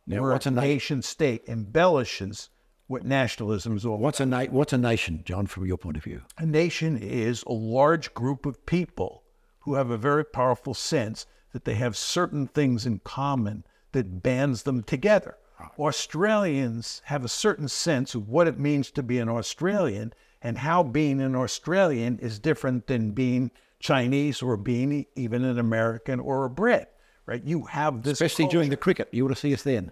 Now, 0.06 0.22
what's 0.22 0.46
a 0.46 0.50
na- 0.50 0.62
nation 0.62 1.02
state 1.02 1.42
embellishes 1.48 2.48
what 2.86 3.04
nationalism 3.04 3.76
is 3.76 3.86
all 3.86 3.94
about. 3.94 4.02
What's 4.02 4.20
a 4.20 4.26
na- 4.26 4.46
what's 4.46 4.72
a 4.72 4.78
nation, 4.78 5.22
John, 5.24 5.46
from 5.46 5.66
your 5.66 5.76
point 5.76 5.96
of 5.96 6.04
view? 6.04 6.22
A 6.38 6.46
nation 6.46 6.96
is 6.96 7.44
a 7.46 7.52
large 7.52 8.14
group 8.14 8.46
of 8.46 8.66
people 8.66 9.22
who 9.60 9.74
have 9.74 9.90
a 9.90 9.98
very 9.98 10.24
powerful 10.24 10.74
sense 10.74 11.26
that 11.52 11.64
they 11.64 11.74
have 11.74 11.96
certain 11.96 12.46
things 12.46 12.86
in 12.86 13.00
common 13.00 13.64
that 13.92 14.22
bands 14.22 14.62
them 14.62 14.82
together. 14.82 15.36
Ah. 15.58 15.70
Australians 15.78 17.02
have 17.04 17.24
a 17.24 17.28
certain 17.28 17.68
sense 17.68 18.14
of 18.14 18.28
what 18.28 18.48
it 18.48 18.58
means 18.58 18.90
to 18.92 19.02
be 19.02 19.18
an 19.18 19.28
Australian 19.28 20.12
and 20.42 20.58
how 20.58 20.82
being 20.82 21.20
an 21.20 21.36
Australian 21.36 22.18
is 22.18 22.38
different 22.38 22.86
than 22.86 23.10
being 23.12 23.50
Chinese 23.80 24.42
or 24.42 24.56
being 24.56 25.06
even 25.16 25.44
an 25.44 25.58
American 25.58 26.20
or 26.20 26.44
a 26.44 26.50
Brit, 26.50 26.92
right? 27.26 27.42
You 27.44 27.62
have 27.64 28.02
this 28.02 28.20
Especially 28.20 28.46
during 28.46 28.70
the 28.70 28.76
cricket, 28.76 29.08
you 29.10 29.24
want 29.24 29.34
to 29.34 29.40
see 29.40 29.52
us 29.52 29.62
then. 29.62 29.90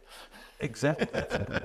Exactly. 0.61 1.07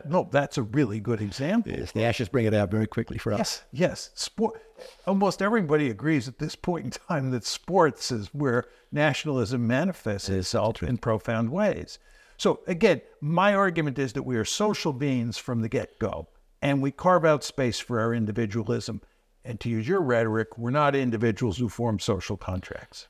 no, 0.08 0.30
that's 0.32 0.58
a 0.58 0.64
really 0.64 1.00
good 1.00 1.22
example. 1.22 1.72
Yes, 1.72 1.92
the 1.92 2.04
Ashes 2.04 2.30
bring 2.30 2.46
it 2.46 2.54
out 2.54 2.70
very 2.70 2.88
quickly 2.88 3.18
for 3.18 3.34
us. 3.34 3.40
Yes, 3.40 3.64
yes. 3.72 4.10
Sport. 4.14 4.62
Almost 5.08 5.42
everybody 5.42 5.90
agrees 5.90 6.28
at 6.28 6.40
this 6.40 6.56
point 6.56 6.86
in 6.86 6.92
time 6.92 7.32
that 7.32 7.46
sports 7.46 8.12
is 8.12 8.28
where 8.34 8.66
nationalism 8.92 9.66
manifests 9.66 10.30
itself 10.30 10.84
in 10.84 10.98
profound 10.98 11.52
ways. 11.52 12.00
So 12.38 12.60
again, 12.68 13.02
my 13.22 13.56
argument 13.56 13.98
is 13.98 14.14
that 14.14 14.24
we 14.24 14.38
are 14.38 14.46
social 14.46 14.94
beings 14.94 15.38
from 15.38 15.62
the 15.62 15.70
get-go, 15.70 16.28
and 16.62 16.82
we 16.82 16.92
carve 16.92 17.26
out 17.26 17.44
space 17.44 17.80
for 17.80 18.00
our 18.00 18.14
individualism. 18.14 19.02
And 19.46 19.60
to 19.60 19.70
use 19.70 19.88
your 19.88 20.02
rhetoric, 20.02 20.58
we're 20.58 20.72
not 20.72 20.96
individuals 20.96 21.58
who 21.58 21.70
form 21.70 22.00
social 22.00 22.38
contracts. 22.38 23.08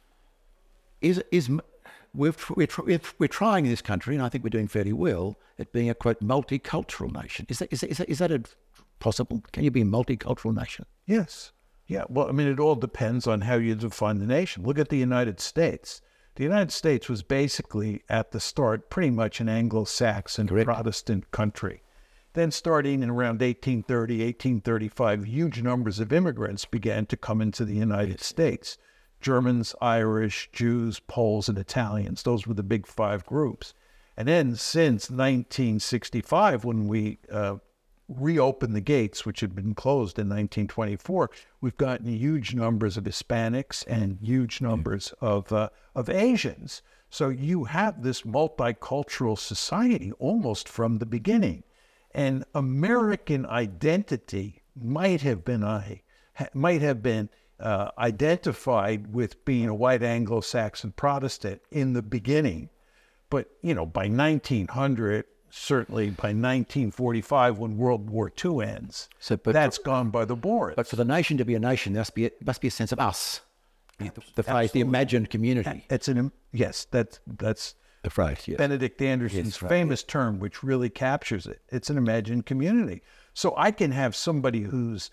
Is 1.01 1.23
is 1.31 1.49
we're, 2.13 2.33
we're, 2.55 2.99
we're, 3.17 3.27
trying 3.27 3.65
in 3.65 3.71
this 3.71 3.81
country, 3.81 4.15
and 4.15 4.23
I 4.23 4.29
think 4.29 4.43
we're 4.43 4.51
doing 4.51 4.67
fairly 4.67 4.93
well 4.93 5.37
at 5.57 5.71
being 5.73 5.89
a 5.89 5.95
quote 5.95 6.21
multicultural 6.21 7.11
nation. 7.11 7.45
Is 7.49 7.59
that 7.59 7.73
is 7.73 7.81
that, 7.81 7.89
is 7.89 7.97
that, 7.97 8.09
is 8.09 8.19
that 8.19 8.31
a, 8.31 8.43
possible? 8.99 9.43
Can 9.51 9.63
you 9.63 9.71
be 9.71 9.81
a 9.81 9.85
multicultural 9.85 10.55
nation? 10.55 10.85
Yes. 11.05 11.51
Yeah. 11.87 12.05
Well, 12.09 12.29
I 12.29 12.31
mean, 12.31 12.47
it 12.47 12.59
all 12.59 12.75
depends 12.75 13.27
on 13.27 13.41
how 13.41 13.55
you 13.55 13.75
define 13.75 14.19
the 14.19 14.25
nation. 14.25 14.63
Look 14.63 14.79
at 14.79 14.89
the 14.89 14.97
United 14.97 15.39
States. 15.39 16.01
The 16.35 16.43
United 16.43 16.71
States 16.71 17.09
was 17.09 17.21
basically 17.21 18.03
at 18.09 18.31
the 18.31 18.39
start 18.39 18.89
pretty 18.89 19.11
much 19.11 19.39
an 19.39 19.49
Anglo 19.49 19.83
Saxon. 19.83 20.47
Protestant 20.47 21.29
country. 21.31 21.82
Then, 22.33 22.49
starting 22.49 23.03
in 23.03 23.11
around 23.11 23.41
1830, 23.41 24.15
1835, 24.15 25.25
huge 25.25 25.61
numbers 25.61 25.99
of 25.99 26.11
immigrants 26.11 26.65
began 26.65 27.05
to 27.05 27.17
come 27.17 27.41
into 27.41 27.63
the 27.63 27.75
United 27.75 28.21
States 28.21 28.77
Germans, 29.21 29.75
Irish, 29.81 30.49
Jews, 30.51 30.99
Poles, 30.99 31.47
and 31.47 31.57
Italians. 31.59 32.23
Those 32.23 32.47
were 32.47 32.55
the 32.55 32.63
big 32.63 32.87
five 32.87 33.23
groups. 33.25 33.75
And 34.17 34.27
then, 34.27 34.55
since 34.55 35.11
1965, 35.11 36.65
when 36.65 36.87
we 36.87 37.19
uh, 37.31 37.57
reopened 38.09 38.75
the 38.75 38.81
gates, 38.81 39.25
which 39.25 39.39
had 39.39 39.55
been 39.55 39.75
closed 39.75 40.17
in 40.17 40.27
1924, 40.27 41.29
we've 41.61 41.77
gotten 41.77 42.07
huge 42.07 42.53
numbers 42.53 42.97
of 42.97 43.05
Hispanics 43.05 43.83
and 43.87 44.17
huge 44.21 44.59
numbers 44.59 45.13
of 45.21 45.51
uh, 45.51 45.69
of 45.95 46.09
Asians. 46.09 46.81
So 47.09 47.29
you 47.29 47.65
have 47.65 48.01
this 48.01 48.23
multicultural 48.23 49.37
society 49.37 50.11
almost 50.13 50.67
from 50.67 50.97
the 50.97 51.05
beginning, 51.05 51.63
and 52.13 52.45
American 52.53 53.45
identity 53.45 54.61
might 54.75 55.21
have 55.21 55.43
been 55.43 55.63
a 55.63 56.01
might 56.53 56.81
have 56.81 57.01
been 57.03 57.29
uh, 57.59 57.91
identified 57.97 59.13
with 59.13 59.43
being 59.45 59.67
a 59.69 59.75
white 59.75 60.03
Anglo-Saxon 60.03 60.91
Protestant 60.93 61.61
in 61.71 61.93
the 61.93 62.01
beginning, 62.01 62.69
but 63.29 63.49
you 63.61 63.73
know 63.73 63.85
by 63.85 64.07
1900 64.07 65.25
certainly 65.55 66.07
by 66.09 66.29
1945 66.29 67.59
when 67.59 67.77
world 67.77 68.09
war 68.09 68.31
ii 68.43 68.63
ends 68.63 69.07
So, 69.19 69.37
but- 69.37 69.53
that's 69.53 69.77
gone 69.77 70.09
by 70.09 70.25
the 70.25 70.35
board 70.35 70.75
But 70.75 70.87
for 70.87 70.95
the 70.95 71.05
nation 71.05 71.37
to 71.37 71.45
be 71.45 71.53
a 71.53 71.59
nation, 71.59 71.93
there 71.93 71.99
must 72.01 72.15
be 72.15 72.25
a, 72.25 72.31
must 72.43 72.59
be 72.59 72.69
a 72.69 72.71
sense 72.71 72.91
of 72.91 72.99
us. 72.99 73.41
The, 73.99 74.11
the 74.35 74.69
the 74.73 74.79
imagined 74.81 75.29
community. 75.29 75.85
it's 75.91 76.07
an 76.07 76.31
yes 76.51 76.87
that's 76.89 77.19
that's 77.27 77.75
The 78.03 78.09
phrase, 78.09 78.47
yes. 78.47 78.57
benedict 78.57 79.01
anderson's 79.01 79.61
right. 79.61 79.69
famous 79.69 80.03
term 80.03 80.39
which 80.39 80.61
really 80.61 80.89
captures 80.89 81.47
it 81.47 81.61
it's 81.69 81.89
an 81.89 81.97
imagined 81.97 82.45
community 82.45 83.01
so 83.33 83.53
i 83.57 83.71
can 83.71 83.91
have 83.91 84.13
somebody 84.15 84.63
who's 84.63 85.09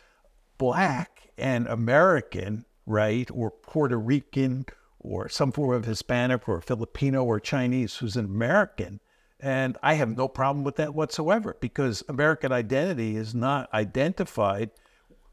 black 0.58 1.30
and 1.38 1.66
american 1.68 2.64
right 2.86 3.30
or 3.32 3.50
puerto 3.52 3.96
rican 3.96 4.66
or 4.98 5.28
some 5.28 5.52
form 5.52 5.72
of 5.72 5.84
hispanic 5.84 6.48
or 6.48 6.60
filipino 6.60 7.24
or 7.24 7.38
chinese 7.38 7.96
who's 7.96 8.16
an 8.16 8.24
american 8.24 9.00
and 9.38 9.78
i 9.84 9.94
have 9.94 10.16
no 10.16 10.26
problem 10.26 10.64
with 10.64 10.74
that 10.74 10.92
whatsoever 10.92 11.56
because 11.60 12.02
american 12.08 12.50
identity 12.50 13.16
is 13.16 13.34
not 13.36 13.72
identified 13.72 14.70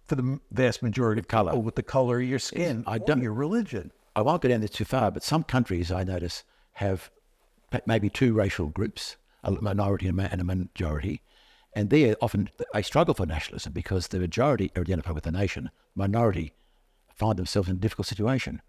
for 0.06 0.14
the 0.16 0.40
vast 0.52 0.84
majority 0.84 1.20
of 1.20 1.28
people 1.28 1.62
with 1.62 1.76
the 1.76 1.84
color 1.84 2.20
of 2.20 2.28
your 2.28 2.40
skin 2.40 2.84
I 2.88 3.00
don't- 3.00 3.22
your 3.22 3.34
religion 3.34 3.92
I 4.16 4.22
won't 4.22 4.42
go 4.42 4.50
down 4.50 4.62
this 4.62 4.72
too 4.72 4.84
far, 4.84 5.12
but 5.12 5.22
some 5.22 5.44
countries 5.44 5.92
I 5.92 6.04
notice 6.04 6.44
have 6.72 7.12
maybe 7.86 8.10
two 8.10 8.34
racial 8.34 8.68
groups, 8.68 9.18
a 9.44 9.52
minority 9.52 10.08
and 10.08 10.20
a 10.20 10.22
ma- 10.24 10.30
and 10.32 10.42
a 10.42 10.44
majority, 10.44 11.22
and 11.74 11.90
they 11.90 12.16
often 12.16 12.50
they 12.74 12.82
struggle 12.82 13.14
for 13.14 13.26
nationalism 13.26 13.74
because 13.74 14.08
the 14.08 14.20
majority 14.20 14.72
are 14.76 14.82
identified 14.82 15.16
with 15.16 15.24
the 15.24 15.32
nation, 15.32 15.70
minority 15.96 16.54
find 17.16 17.38
themselves 17.38 17.70
in 17.70 17.76
a 17.76 17.80
difficult 17.80 18.08
situation. 18.08 18.62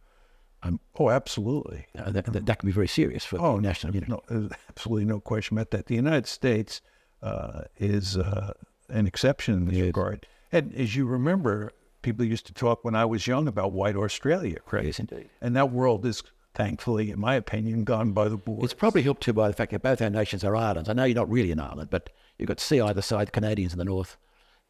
oh 0.99 1.11
absolutely 1.11 1.87
Uh, 1.97 2.11
that, 2.11 2.25
that, 2.33 2.47
that 2.47 2.59
can 2.59 2.67
be 2.67 2.73
very 2.73 2.89
serious 2.89 3.25
for 3.25 3.39
Oh, 3.41 3.59
national 3.59 3.95
unity. 3.95 4.11
No, 4.13 4.49
absolutely 4.69 5.05
no 5.05 5.21
question 5.21 5.57
about 5.57 5.71
that. 5.71 5.87
The 5.87 5.95
United 5.95 6.27
States 6.27 6.81
uh, 7.23 7.63
is 7.77 8.17
uh, 8.17 8.53
an 8.89 9.07
exception 9.07 9.55
in 9.55 9.65
this 9.67 9.81
regard. 9.81 10.27
And 10.51 10.75
as 10.75 10.97
you 10.97 11.07
remember, 11.07 11.73
people 12.03 12.25
used 12.25 12.47
to 12.47 12.53
talk 12.55 12.85
when 12.85 12.95
I 12.97 13.05
was 13.05 13.27
young 13.27 13.47
about 13.49 13.73
white 13.73 13.97
Australia, 13.97 14.59
correct? 14.67 14.87
Yes, 14.87 14.99
indeed. 14.99 15.29
And 15.41 15.55
that 15.57 15.71
world 15.71 16.05
is, 16.07 16.23
thankfully, 16.59 17.13
in 17.13 17.21
my 17.21 17.37
opinion, 17.37 17.85
gone 17.85 18.11
by 18.11 18.29
the 18.29 18.37
board. 18.37 18.65
It's 18.65 18.75
probably 18.75 19.03
helped 19.03 19.23
too 19.23 19.33
by 19.33 19.47
the 19.47 19.55
fact 19.55 19.71
that 19.71 19.81
both 19.81 20.03
our 20.03 20.11
nations 20.11 20.43
are 20.43 20.57
islands. 20.57 20.89
I 20.89 20.93
know 20.93 21.05
you're 21.05 21.15
not 21.15 21.31
really 21.31 21.53
an 21.53 21.61
island, 21.61 21.89
but 21.89 22.11
you've 22.37 22.49
got 22.49 22.59
sea 22.59 22.81
either 22.81 23.01
side, 23.01 23.29
the 23.29 23.33
Canadians 23.33 23.73
in 23.73 23.79
the 23.79 23.85
north. 23.85 24.17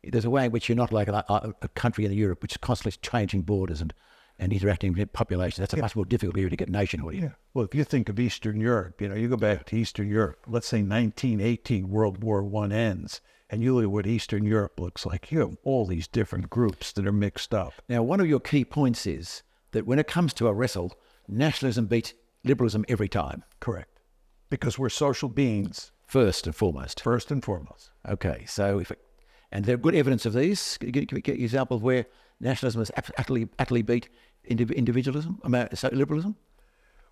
There's 0.05 0.27
a 0.27 0.31
way 0.31 0.45
in 0.45 0.53
which 0.53 0.69
you're 0.69 0.77
not 0.77 0.93
like 0.93 1.09
a, 1.09 1.25
a, 1.63 1.69
country 1.69 2.05
in 2.05 2.13
Europe 2.13 2.43
which 2.43 2.53
is 2.53 2.59
constantly 2.59 2.97
changing 3.03 3.43
borders 3.43 3.81
and, 3.81 3.95
and 4.39 4.53
interacting 4.53 4.93
with 4.93 5.13
populations. 5.15 5.61
That's 5.61 5.73
a 5.73 5.79
much 5.79 5.97
more 5.97 6.05
difficult 6.05 6.37
area 6.37 6.51
to 6.51 6.57
get 6.57 6.69
nationhood. 6.69 7.15
Yeah. 7.15 7.31
Well, 7.55 7.65
if 7.65 7.75
you 7.75 7.85
think 7.85 8.11
of 8.11 8.21
Eastern 8.21 8.61
Europe, 8.61 9.01
you 9.01 9.09
know, 9.09 9.15
you 9.15 9.29
go 9.29 9.39
back 9.39 9.65
to 9.67 9.77
Eastern 9.77 10.09
Europe, 10.09 10.45
let's 10.47 10.69
say 10.69 10.83
1918, 10.83 11.89
World 11.89 12.23
War 12.23 12.43
One 12.45 12.71
ends, 12.71 13.23
and 13.49 13.63
you 13.63 13.75
look 13.75 13.85
at 13.85 13.91
what 13.91 14.07
Eastern 14.07 14.45
Europe 14.45 14.79
looks 14.79 15.07
like. 15.07 15.33
You 15.33 15.41
have 15.41 15.57
all 15.65 15.87
these 15.87 16.07
different 16.07 16.51
groups 16.51 16.93
that 16.93 17.07
are 17.07 17.13
mixed 17.13 17.55
up. 17.55 17.73
Now, 17.89 18.03
one 18.03 18.21
of 18.21 18.29
your 18.29 18.41
key 18.41 18.67
points 18.67 19.07
is 19.07 19.43
that 19.73 19.87
when 19.87 19.99
it 19.99 20.07
comes 20.07 20.35
to 20.35 20.49
a 20.49 20.53
wrestle, 20.53 20.93
nationalism 21.29 21.87
beats 21.87 22.15
liberalism 22.45 22.85
every 22.89 23.09
time, 23.09 23.45
Correct. 23.61 24.01
Because 24.51 24.79
we're 24.79 24.89
social 24.89 25.29
beings, 25.29 25.93
first 26.07 26.47
and 26.47 26.57
foremost. 26.57 27.03
first 27.03 27.31
and 27.31 27.45
foremost. 27.45 27.91
Okay, 28.09 28.45
so 28.47 28.79
if 28.79 28.91
it, 28.91 28.99
and 29.53 29.65
there 29.65 29.75
are 29.75 29.79
good 29.79 29.95
evidence 29.95 30.25
of 30.27 30.33
these. 30.33 30.79
Can 30.79 30.89
you 30.95 31.05
give 31.05 31.35
an 31.35 31.41
example 31.43 31.77
of 31.77 31.83
where 31.83 32.07
nationalism 32.41 32.81
has 32.81 32.91
utterly, 33.19 33.49
utterly 33.59 33.83
beat 33.83 34.09
indiv- 34.49 34.75
individualism, 34.75 35.41
liberalism? 35.93 36.37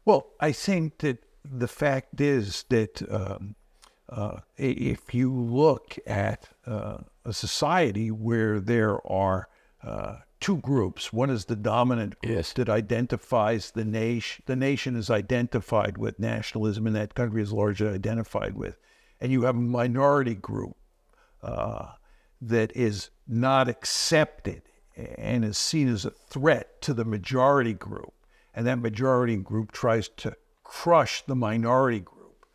Well, 0.05 0.29
I 0.41 0.53
think 0.53 0.99
that 0.99 1.19
the 1.45 1.69
fact 1.69 2.21
is 2.21 2.65
that 2.71 3.03
um, 3.11 3.55
uh, 4.09 4.41
if 4.57 5.15
you 5.15 5.33
look 5.33 5.97
at 6.07 6.49
uh, 6.67 6.99
a 7.25 7.33
society 7.33 8.11
where 8.11 8.61
there 8.61 9.05
are 9.11 9.49
uh, 9.83 10.17
two 10.41 10.59
groups, 10.59 11.13
one 11.13 11.31
is 11.31 11.47
the 11.47 11.57
dominant 11.57 12.21
group 12.21 12.35
Yes. 12.37 12.53
that 12.55 12.69
identifies 12.69 13.71
the 13.71 13.85
nation, 13.85 14.43
the 14.47 14.57
nation 14.57 14.97
is 14.97 15.11
identified 15.11 15.99
with 15.99 16.19
nationalism, 16.19 16.87
and 16.87 16.97
that 16.97 17.15
country 17.15 17.43
is 17.43 17.53
largely 17.53 17.89
identified 17.89 18.55
with, 18.55 18.77
and 19.21 19.33
you 19.33 19.43
have 19.43 19.57
a 19.57 19.61
minority 19.61 20.35
group 20.35 20.77
uh, 21.43 21.93
that 22.41 22.75
is 22.77 23.11
not 23.27 23.69
accepted 23.69 24.63
and 24.97 25.45
is 25.45 25.59
seen 25.59 25.89
as 25.89 26.05
a 26.05 26.11
threat 26.11 26.81
to 26.83 26.95
the 26.95 27.05
majority 27.05 27.75
group. 27.75 28.13
And 28.55 28.67
that 28.67 28.79
majority 28.79 29.37
group 29.37 29.71
tries 29.73 30.09
to 30.09 30.35
crush 30.65 31.23
the 31.27 31.37
minority 31.37 32.01
group. 32.01 32.47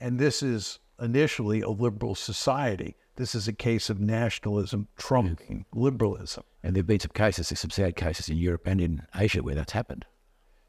And 0.00 0.18
this 0.18 0.42
is 0.42 0.78
initially 1.00 1.60
a 1.60 1.68
liberal 1.68 2.14
society. 2.14 2.96
This 3.16 3.34
is 3.34 3.46
a 3.46 3.52
case 3.52 3.90
of 3.90 4.00
nationalism 4.00 4.88
trumping 4.96 5.66
liberalism. 5.74 6.44
And 6.62 6.74
there 6.74 6.80
have 6.80 6.86
been 6.86 7.00
some 7.00 7.10
cases, 7.12 7.48
some 7.58 7.70
sad 7.70 7.96
cases 7.96 8.28
in 8.28 8.36
Europe 8.36 8.66
and 8.66 8.80
in 8.80 9.02
Asia 9.14 9.42
where 9.42 9.54
that's 9.54 9.72
happened. 9.72 10.06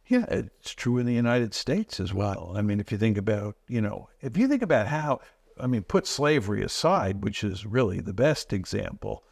Yeah, 0.08 0.26
it's 0.28 0.74
true 0.74 0.98
in 0.98 1.06
the 1.06 1.14
United 1.14 1.54
States 1.54 2.00
as 2.00 2.14
well. 2.14 2.54
I 2.56 2.62
mean, 2.62 2.80
if 2.80 2.92
you 2.92 2.98
think 2.98 3.18
about, 3.18 3.56
you 3.68 3.80
know, 3.80 4.10
if 4.22 4.36
you 4.38 4.48
think 4.48 4.62
about 4.62 4.88
how, 4.88 5.22
I 5.58 5.68
mean, 5.68 5.84
put 5.84 6.06
slavery 6.06 6.62
aside, 6.62 7.24
which 7.24 7.44
is 7.44 7.66
really 7.66 8.02
the 8.02 8.14
best 8.14 8.52
example, 8.52 9.24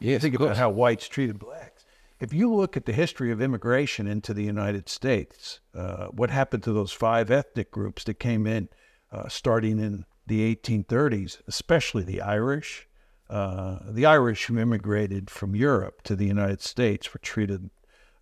Yes, 0.00 0.22
think 0.22 0.34
about 0.34 0.56
how 0.56 0.70
whites 0.70 1.08
treated 1.08 1.38
blacks. 1.38 1.84
If 2.20 2.32
you 2.32 2.52
look 2.52 2.76
at 2.76 2.86
the 2.86 2.92
history 2.92 3.30
of 3.30 3.42
immigration 3.42 4.06
into 4.06 4.32
the 4.32 4.44
United 4.44 4.88
States, 4.88 5.60
uh, 5.74 6.06
what 6.06 6.30
happened 6.30 6.62
to 6.64 6.72
those 6.72 6.92
five 6.92 7.30
ethnic 7.30 7.70
groups 7.70 8.04
that 8.04 8.18
came 8.18 8.46
in 8.46 8.68
uh, 9.12 9.28
starting 9.28 9.78
in 9.78 10.04
the 10.28 10.54
1830s, 10.54 11.40
especially 11.46 12.02
the 12.04 12.20
Irish? 12.20 12.86
Uh, 13.28 13.78
the 13.86 14.06
Irish 14.06 14.46
who 14.46 14.58
immigrated 14.58 15.28
from 15.28 15.54
Europe 15.54 16.02
to 16.02 16.16
the 16.16 16.24
United 16.24 16.62
States 16.62 17.12
were 17.12 17.20
treated 17.20 17.68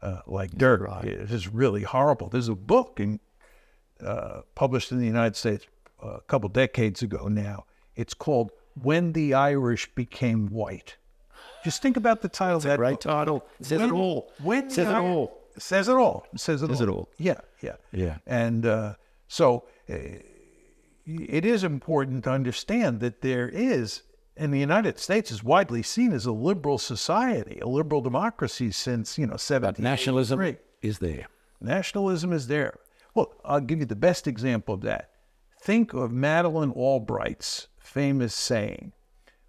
uh, 0.03 0.21
like 0.27 0.51
dirt. 0.53 0.89
It 1.05 1.31
is 1.31 1.47
really 1.49 1.83
horrible. 1.83 2.29
There's 2.29 2.49
a 2.49 2.55
book 2.57 2.99
in, 2.99 3.21
uh, 4.05 4.41
published 4.55 4.91
in 4.93 4.99
the 4.99 5.07
United 5.07 5.37
States 5.37 5.67
a 6.03 6.21
couple 6.27 6.49
decades 6.49 7.03
ago 7.03 7.29
now. 7.29 7.67
It's 7.95 8.15
called 8.15 8.51
When 8.83 9.13
the 9.13 9.33
Irish 9.35 9.95
Became 9.95 10.49
White. 10.49 10.97
Just 11.65 11.83
think 11.83 11.97
about 11.97 12.21
the 12.23 12.29
title 12.29 12.57
of 12.59 12.63
that 12.65 12.77
Great 12.79 12.93
book. 12.95 13.01
title. 13.01 13.47
It 13.61 13.67
says 13.67 13.81
When- 13.81 13.89
it 13.91 13.93
all. 13.93 14.33
When 14.43 14.71
says 14.71 14.89
it 14.89 14.95
all. 14.95 15.39
Says 15.59 15.89
it 15.89 15.95
all. 15.97 16.27
Says 16.37 16.63
it 16.63 16.69
Says 16.69 16.81
all. 16.83 16.87
it 16.89 16.91
all. 16.91 17.09
Yeah, 17.17 17.41
yeah, 17.63 17.77
Yeah. 17.93 18.19
And 18.27 18.67
uh, 18.67 18.95
so 19.29 19.65
uh, 19.89 19.95
it 21.07 21.45
is 21.45 21.63
important 21.65 22.25
to 22.25 22.31
understand 22.31 23.01
that 23.01 23.23
there 23.23 23.49
is, 23.49 24.03
and 24.37 24.53
the 24.53 24.59
United 24.59 24.99
States 24.99 25.31
is 25.31 25.43
widely 25.45 25.83
seen 25.83 26.13
as 26.13 26.27
a 26.27 26.33
liberal 26.33 26.79
society, 26.79 27.59
a 27.61 27.69
liberal 27.69 28.01
democracy 28.01 28.71
since 28.73 29.17
you 29.17 29.27
know 29.27 29.33
But 29.35 29.41
seventeen. 29.41 29.85
nationalism 29.85 30.57
is 30.83 30.99
there. 30.99 31.27
Nationalism 31.61 32.33
is 32.33 32.49
there. 32.49 32.79
Well, 33.15 33.33
I'll 33.45 33.61
give 33.61 33.79
you 33.79 33.87
the 33.87 33.97
best 33.97 34.27
example 34.27 34.75
of 34.75 34.83
that. 34.83 35.11
Think 35.63 35.95
of 35.95 36.13
Madeleine 36.13 36.73
Albright's 36.73 37.69
famous 37.79 38.35
saying, 38.35 38.93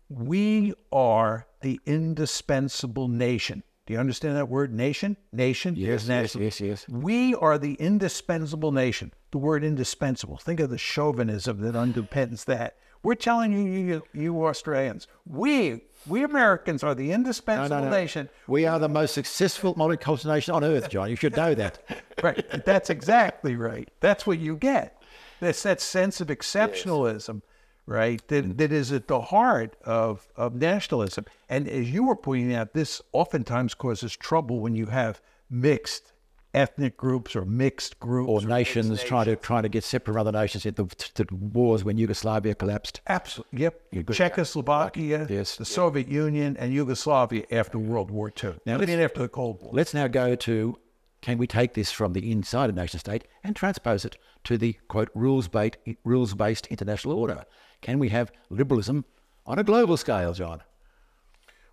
We 0.10 0.74
are 0.92 1.48
the 1.62 1.80
indispensable 1.86 3.08
nation. 3.10 3.64
Do 3.88 3.94
you 3.94 4.00
understand 4.00 4.36
that 4.36 4.50
word, 4.50 4.74
nation? 4.74 5.16
Nation? 5.32 5.74
Yes, 5.78 6.04
is 6.04 6.10
yes, 6.10 6.36
yes, 6.36 6.62
yes. 6.62 6.90
We 6.90 7.34
are 7.36 7.58
the 7.58 7.76
indispensable 7.76 8.74
nation. 8.74 9.14
The 9.32 9.38
word 9.38 9.64
indispensable. 9.64 10.36
Think 10.36 10.60
of 10.60 10.70
the 10.70 10.78
chauvinism 10.78 11.62
that 11.62 11.74
underpins 11.74 12.44
that. 12.46 12.76
We're 13.02 13.16
telling 13.16 13.54
you, 13.54 13.64
you, 13.64 14.04
you 14.12 14.46
Australians, 14.46 15.08
we, 15.26 15.84
we 16.06 16.24
Americans 16.24 16.84
are 16.84 16.94
the 16.94 17.14
indispensable 17.14 17.78
no, 17.78 17.86
no. 17.86 17.90
nation. 17.90 18.28
We 18.48 18.66
are 18.66 18.78
the 18.78 18.90
most 18.90 19.14
successful 19.14 19.74
multicultural 19.76 20.26
nation 20.26 20.54
on 20.54 20.66
earth, 20.66 20.90
John. 20.90 21.10
You 21.10 21.16
should 21.16 21.38
know 21.38 21.56
that. 21.56 21.80
right. 22.22 22.66
That's 22.66 22.90
exactly 22.90 23.56
right. 23.56 23.90
That's 24.02 24.28
what 24.28 24.40
you 24.40 24.58
get. 24.58 25.02
That's 25.40 25.64
that 25.64 25.80
sense 25.80 26.20
of 26.20 26.28
exceptionalism, 26.28 27.42
right? 27.88 28.22
That, 28.28 28.46
mm. 28.46 28.58
that 28.58 28.72
is 28.72 28.92
at 28.92 29.08
the 29.08 29.22
heart 29.22 29.76
of, 29.84 30.28
of 30.36 30.54
nationalism. 30.54 31.26
And 31.50 31.68
as 31.68 31.90
you 31.90 32.04
were 32.04 32.16
pointing 32.16 32.54
out, 32.54 32.74
this 32.74 33.02
oftentimes 33.14 33.74
causes 33.74 34.16
trouble 34.16 34.60
when 34.60 34.76
you 34.76 34.88
have 34.88 35.22
mixed 35.50 36.14
ethnic 36.54 36.98
groups 36.98 37.36
or 37.36 37.46
mixed 37.46 38.00
groups 38.00 38.30
Or 38.30 38.36
mixed 38.36 38.48
nations 38.48 39.04
trying 39.04 39.26
to 39.26 39.36
trying 39.36 39.64
to 39.64 39.70
get 39.70 39.84
separate 39.84 40.14
from 40.14 40.22
other 40.22 40.32
nations 40.32 40.66
into 40.66 40.88
to 40.88 41.26
wars 41.32 41.84
when 41.84 41.98
Yugoslavia 41.98 42.56
collapsed. 42.56 43.02
Absolutely. 43.08 43.62
Yep. 43.62 43.82
good. 43.92 44.16
Czechoslovakia, 44.16 45.28
Yes. 45.30 45.58
the 45.58 45.66
Soviet 45.66 46.08
Union, 46.08 46.58
and 46.58 46.74
Yugoslavia 46.74 47.44
after 47.52 47.78
World 47.78 48.12
War 48.12 48.32
II. 48.44 48.56
Now 48.66 48.78
mean, 48.78 49.00
after 49.00 49.22
the 49.22 49.30
Cold 49.30 49.62
War. 49.62 49.72
Let's 49.74 49.94
now 49.94 50.08
go 50.08 50.36
to 50.36 50.78
can 51.22 51.38
we 51.38 51.48
take 51.48 51.74
this 51.74 51.92
from 51.92 52.14
the 52.14 52.32
inside 52.32 52.70
of 52.70 52.76
nation 52.76 53.00
state 53.00 53.26
and 53.44 53.56
transpose 53.56 54.06
it 54.06 54.18
to 54.44 54.58
the 54.58 54.74
quote 54.88 55.10
rules 55.14 55.48
based 55.48 55.78
rules 56.04 56.34
based 56.34 56.68
international 56.68 57.18
order? 57.18 57.46
Can 57.82 58.00
we 58.00 58.10
have 58.10 58.32
liberalism 58.50 59.06
on 59.46 59.60
a 59.60 59.64
global 59.64 59.98
scale, 59.98 60.34
John? 60.34 60.62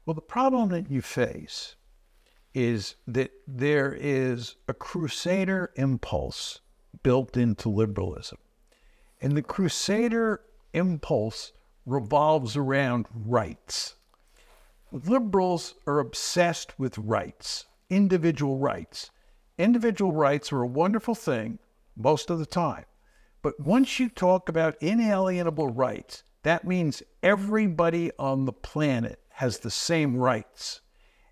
Well, 0.06 0.14
the 0.14 0.20
problem 0.20 0.68
that 0.68 0.90
you 0.90 1.00
face 1.00 1.76
is 2.52 2.96
that 3.06 3.32
there 3.46 3.92
is 3.98 4.56
a 4.68 4.74
crusader 4.74 5.72
impulse 5.76 6.60
built 7.02 7.36
into 7.36 7.68
liberalism. 7.68 8.38
And 9.20 9.36
the 9.36 9.42
crusader 9.42 10.40
impulse 10.72 11.52
revolves 11.86 12.56
around 12.56 13.06
rights. 13.12 13.96
Liberals 14.92 15.74
are 15.86 15.98
obsessed 15.98 16.78
with 16.78 16.96
rights, 16.98 17.66
individual 17.90 18.58
rights. 18.58 19.10
Individual 19.58 20.12
rights 20.12 20.52
are 20.52 20.62
a 20.62 20.66
wonderful 20.66 21.14
thing 21.14 21.58
most 21.96 22.30
of 22.30 22.38
the 22.38 22.46
time. 22.46 22.84
But 23.44 23.60
once 23.60 24.00
you 24.00 24.08
talk 24.08 24.48
about 24.48 24.80
inalienable 24.80 25.68
rights, 25.68 26.22
that 26.44 26.66
means 26.66 27.02
everybody 27.22 28.10
on 28.18 28.46
the 28.46 28.54
planet 28.54 29.20
has 29.32 29.58
the 29.58 29.70
same 29.70 30.16
rights. 30.16 30.80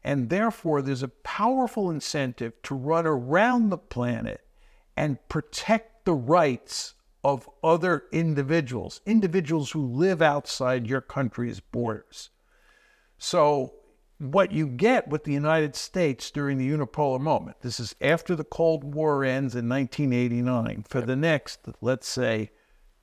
And 0.05 0.29
therefore, 0.29 0.83
there's 0.83 1.03
a 1.03 1.09
powerful 1.09 1.89
incentive 1.89 2.53
to 2.65 2.75
run 2.75 3.07
around 3.07 3.71
the 3.71 3.79
planet 3.79 4.43
and 4.95 5.27
protect 5.31 6.05
the 6.05 6.13
rights 6.13 6.93
of 7.25 7.49
other 7.65 8.05
individuals, 8.13 9.01
individuals 9.07 9.71
who 9.71 9.83
live 9.83 10.21
outside 10.21 10.87
your 10.87 11.01
country's 11.01 11.61
borders. 11.61 12.29
So, 13.17 13.73
what 14.23 14.53
you 14.53 14.69
get 14.69 15.09
with 15.09 15.25
the 15.25 15.33
United 15.33 15.75
States 15.75 16.31
during 16.31 16.57
the 16.57 16.71
unipolar 16.71 17.21
moment, 17.21 17.61
this 17.61 17.81
is 17.81 17.97
after 18.01 18.37
the 18.37 18.45
Cold 18.45 18.95
War 18.95 19.25
ends 19.25 19.57
in 19.57 19.69
1989, 19.69 20.85
for 20.89 21.01
the 21.01 21.17
next, 21.17 21.61
let's 21.81 22.07
say, 22.07 22.51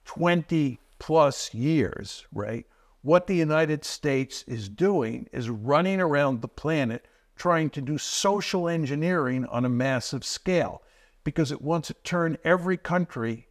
20 0.05 0.79
plus 0.97 1.53
years, 1.53 2.25
right? 2.33 2.65
What 3.01 3.27
the 3.27 3.35
United 3.35 3.83
States 3.83 4.43
is 4.47 4.69
doing 4.69 5.27
is 5.33 5.49
running 5.49 5.99
around 5.99 6.41
the 6.41 6.47
planet 6.47 7.05
trying 7.35 7.69
to 7.71 7.81
do 7.81 7.97
social 7.97 8.67
engineering 8.67 9.45
on 9.45 9.65
a 9.65 9.69
massive 9.69 10.23
scale 10.23 10.83
because 11.23 11.51
it 11.51 11.61
wants 11.61 11.87
to 11.89 11.93
turn 11.95 12.37
every 12.43 12.77
country 12.77 13.47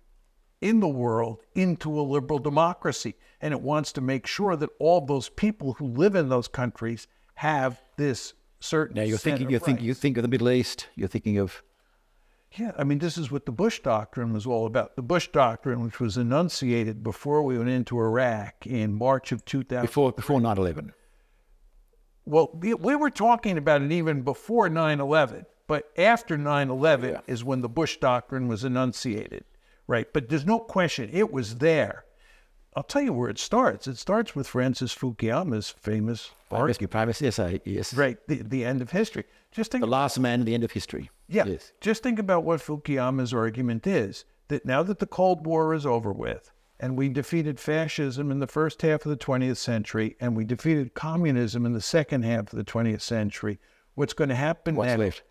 in 0.61 0.81
the 0.81 0.89
world 0.89 1.41
into 1.55 1.99
a 1.99 2.03
liberal 2.03 2.39
democracy. 2.39 3.15
And 3.41 3.53
it 3.53 3.61
wants 3.61 3.93
to 3.93 4.01
make 4.01 4.27
sure 4.27 4.57
that 4.57 4.71
all 4.79 5.01
those 5.01 5.29
people 5.29 5.75
who 5.75 5.87
live 5.87 6.15
in 6.15 6.29
those 6.29 6.49
countries 6.49 7.07
have 7.39 7.81
this 7.97 8.35
certain. 8.59 8.97
Now 8.97 9.03
you're 9.03 9.17
thinking 9.17 9.49
you 9.49 9.61
think 9.61 9.81
you 9.81 9.95
think 9.95 10.17
of 10.17 10.23
the 10.23 10.29
Middle 10.29 10.51
East, 10.51 10.89
you're 10.97 11.07
thinking 11.07 11.39
of 11.39 11.63
Yeah, 12.57 12.73
I 12.77 12.83
mean, 12.83 12.99
this 12.99 13.17
is 13.17 13.31
what 13.31 13.47
the 13.47 13.53
Bush 13.53 13.79
Doctrine 13.79 14.33
was 14.33 14.45
all 14.45 14.67
about. 14.67 14.97
The 14.97 15.03
Bush 15.03 15.29
Doctrine, 15.29 15.85
which 15.85 16.01
was 16.01 16.17
enunciated 16.17 17.05
before 17.05 17.45
we 17.45 17.57
went 17.57 17.71
into 17.71 17.97
Iraq 18.01 18.67
in 18.67 18.93
March 18.93 19.31
of 19.31 19.45
2000. 19.45 19.87
before 19.87 20.11
before 20.11 20.41
9/11. 20.41 20.93
Well, 22.25 22.51
we, 22.53 22.75
we 22.75 22.97
were 22.97 23.11
talking 23.11 23.57
about 23.57 23.83
it 23.83 23.93
even 23.93 24.23
before 24.23 24.69
9 24.69 24.99
11, 25.01 25.47
but 25.69 25.85
after 25.97 26.37
9 26.37 26.71
11 26.71 27.21
is 27.29 27.45
when 27.45 27.61
the 27.61 27.69
Bush 27.69 27.99
Doctrine 27.99 28.49
was 28.49 28.65
enunciated, 28.65 29.45
right? 29.87 30.13
But 30.13 30.29
there's 30.29 30.45
no 30.45 30.59
question 30.59 31.09
it 31.13 31.33
was 31.33 31.59
there. 31.59 32.05
I'll 32.75 32.83
tell 32.83 33.03
you 33.03 33.13
where 33.13 33.29
it 33.29 33.39
starts. 33.39 33.87
It 33.87 33.99
starts 33.99 34.37
with 34.37 34.47
Francis 34.47 34.95
Fukuyama's 34.95 35.71
famous 35.71 36.31
argument, 36.51 36.91
privacy 36.91 37.27
essay, 37.27 37.61
yes. 37.65 37.95
right? 37.95 38.19
The, 38.29 38.43
the 38.43 38.65
end 38.65 38.83
of 38.83 38.91
history. 38.91 39.25
Just 39.51 39.73
think 39.73 39.83
The 39.83 39.91
last 39.91 40.19
man 40.19 40.45
the 40.45 40.55
end 40.55 40.65
of 40.65 40.71
history. 40.73 41.11
Yeah. 41.29 41.45
Yes. 41.47 41.73
Just 41.81 42.03
think 42.03 42.19
about 42.19 42.45
what 42.45 42.61
Fukuyama's 42.61 43.35
argument 43.35 43.87
is 43.87 44.25
that 44.49 44.65
now 44.65 44.83
that 44.83 44.99
the 44.99 45.07
Cold 45.07 45.47
War 45.47 45.75
is 45.75 45.87
over 45.87 46.13
with, 46.13 46.51
and 46.81 46.97
we 46.97 47.09
defeated 47.09 47.59
fascism 47.59 48.31
in 48.31 48.39
the 48.39 48.47
first 48.47 48.83
half 48.83 49.05
of 49.05 49.11
the 49.11 49.17
20th 49.17 49.57
century, 49.57 50.17
and 50.21 50.37
we 50.37 50.45
defeated 50.45 50.95
communism 50.95 51.67
in 51.67 51.73
the 51.73 51.81
second 51.81 52.23
half 52.25 52.53
of 52.53 52.57
the 52.57 52.65
20th 52.65 53.01
century, 53.01 53.59
what's 53.95 54.13
going 54.13 54.29
to 54.31 54.37
happen 54.37 54.77
What's 54.77 54.97
left? 54.97 55.23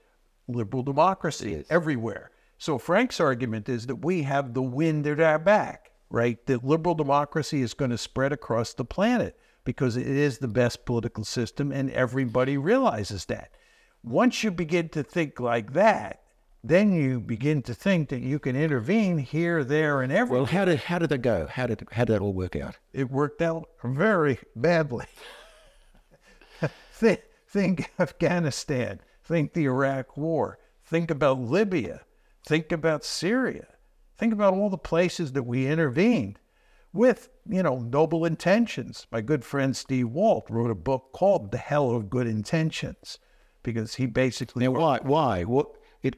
Liberal 0.48 0.84
democracy 0.84 1.52
Yes. 1.52 1.66
everywhere. 1.70 2.32
So 2.58 2.78
Frank's 2.78 3.20
argument 3.20 3.70
is 3.70 3.86
that 3.88 3.98
we 3.98 4.24
have 4.24 4.54
the 4.54 4.62
wind 4.62 5.06
at 5.08 5.20
our 5.20 5.40
back, 5.40 5.92
right? 6.10 6.44
That 6.46 6.64
liberal 6.64 6.96
democracy 6.96 7.62
is 7.62 7.74
going 7.74 7.92
to 7.92 7.98
spread 7.98 8.32
across 8.32 8.74
the 8.74 8.86
planet 8.86 9.38
because 9.64 9.98
it 9.98 10.08
is 10.08 10.38
the 10.38 10.48
best 10.48 10.86
political 10.86 11.26
system, 11.26 11.72
and 11.72 11.92
everybody 11.92 12.58
realizes 12.58 13.26
that. 13.26 13.52
Once 14.04 14.44
you 14.44 14.52
begin 14.52 14.88
to 14.90 15.04
think 15.04 15.40
like 15.40 15.74
that, 15.74 16.22
then 16.64 16.94
you 16.94 17.20
begin 17.20 17.62
to 17.62 17.74
think 17.74 18.10
that 18.10 18.22
you 18.22 18.40
can 18.40 18.56
intervene 18.56 19.18
here, 19.18 19.64
there, 19.64 20.02
and 20.02 20.12
everywhere. 20.12 20.44
Well, 20.44 20.52
how 20.52 20.66
did 20.66 20.80
how 20.80 21.00
did 21.00 21.10
that 21.10 21.20
go? 21.20 21.48
How 21.48 21.68
did 21.68 21.88
how 21.92 22.06
did 22.06 22.14
that 22.14 22.22
all 22.22 22.34
work 22.34 22.56
out? 22.56 22.78
it 22.94 23.10
worked 23.12 23.42
out 23.42 23.70
very 23.84 24.40
badly. 24.56 25.06
think, 26.92 27.22
think 27.48 27.92
Afghanistan, 28.00 29.00
think 29.24 29.54
the 29.54 29.66
Iraq 29.66 30.18
War, 30.18 30.60
think 30.84 31.12
about 31.12 31.40
Libya, 31.40 32.02
think 32.46 32.72
about 32.72 33.04
Syria, 33.04 33.68
think 34.18 34.34
about 34.34 34.54
all 34.54 34.70
the 34.70 34.78
places 34.78 35.34
that 35.34 35.44
we 35.44 35.68
intervened 35.68 36.40
with, 36.94 37.30
you 37.48 37.62
know, 37.64 37.80
noble 37.80 38.26
intentions. 38.26 39.06
My 39.12 39.22
good 39.22 39.44
friend 39.46 39.76
Steve 39.76 40.10
Walt 40.10 40.50
wrote 40.50 40.72
a 40.72 40.76
book 40.76 41.12
called 41.14 41.52
The 41.52 41.58
Hell 41.58 41.92
of 41.92 42.10
Good 42.10 42.28
Intentions 42.28 43.20
because 43.64 43.96
he 43.96 44.06
basically 44.06 44.66
Now, 44.66 44.72
why 44.72 45.00
why 45.04 45.44
what 45.44 45.68
it? 46.02 46.16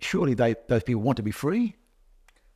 Surely 0.00 0.34
they 0.34 0.54
those 0.68 0.82
people 0.84 1.02
want 1.02 1.16
to 1.16 1.22
be 1.22 1.30
free. 1.32 1.76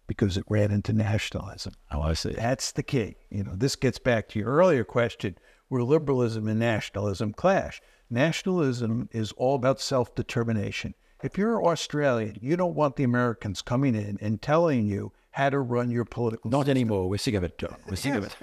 because 0.06 0.38
it 0.38 0.44
ran 0.48 0.70
into 0.70 0.92
nationalism. 0.94 1.74
Oh, 1.90 2.00
I 2.00 2.14
see. 2.14 2.32
That's 2.32 2.72
the 2.72 2.82
key. 2.82 3.16
You 3.30 3.44
know, 3.44 3.54
this 3.54 3.76
gets 3.76 3.98
back 3.98 4.28
to 4.30 4.38
your 4.38 4.48
earlier 4.50 4.82
question 4.84 5.36
where 5.68 5.82
liberalism 5.82 6.48
and 6.48 6.58
nationalism 6.58 7.34
clash. 7.34 7.82
Nationalism 8.08 9.08
is 9.12 9.32
all 9.32 9.54
about 9.56 9.80
self 9.80 10.14
determination. 10.14 10.94
If 11.20 11.36
you're 11.36 11.64
Australian, 11.64 12.38
you 12.40 12.56
don't 12.56 12.76
want 12.76 12.94
the 12.94 13.02
Americans 13.02 13.60
coming 13.60 13.96
in 13.96 14.18
and 14.20 14.40
telling 14.40 14.86
you 14.86 15.12
how 15.32 15.50
to 15.50 15.58
run 15.58 15.90
your 15.90 16.04
political 16.04 16.48
Not 16.48 16.68
anymore. 16.68 17.08
We're 17.08 17.18
sick 17.18 17.34
of 17.34 17.42
it, 17.42 17.58
John. 17.58 17.76
We're 17.88 17.96
sick 17.96 18.14
of 18.14 18.24
it. 18.24 18.36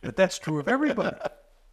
but 0.00 0.16
that's 0.16 0.38
true 0.38 0.58
of 0.58 0.66
everybody. 0.66 1.16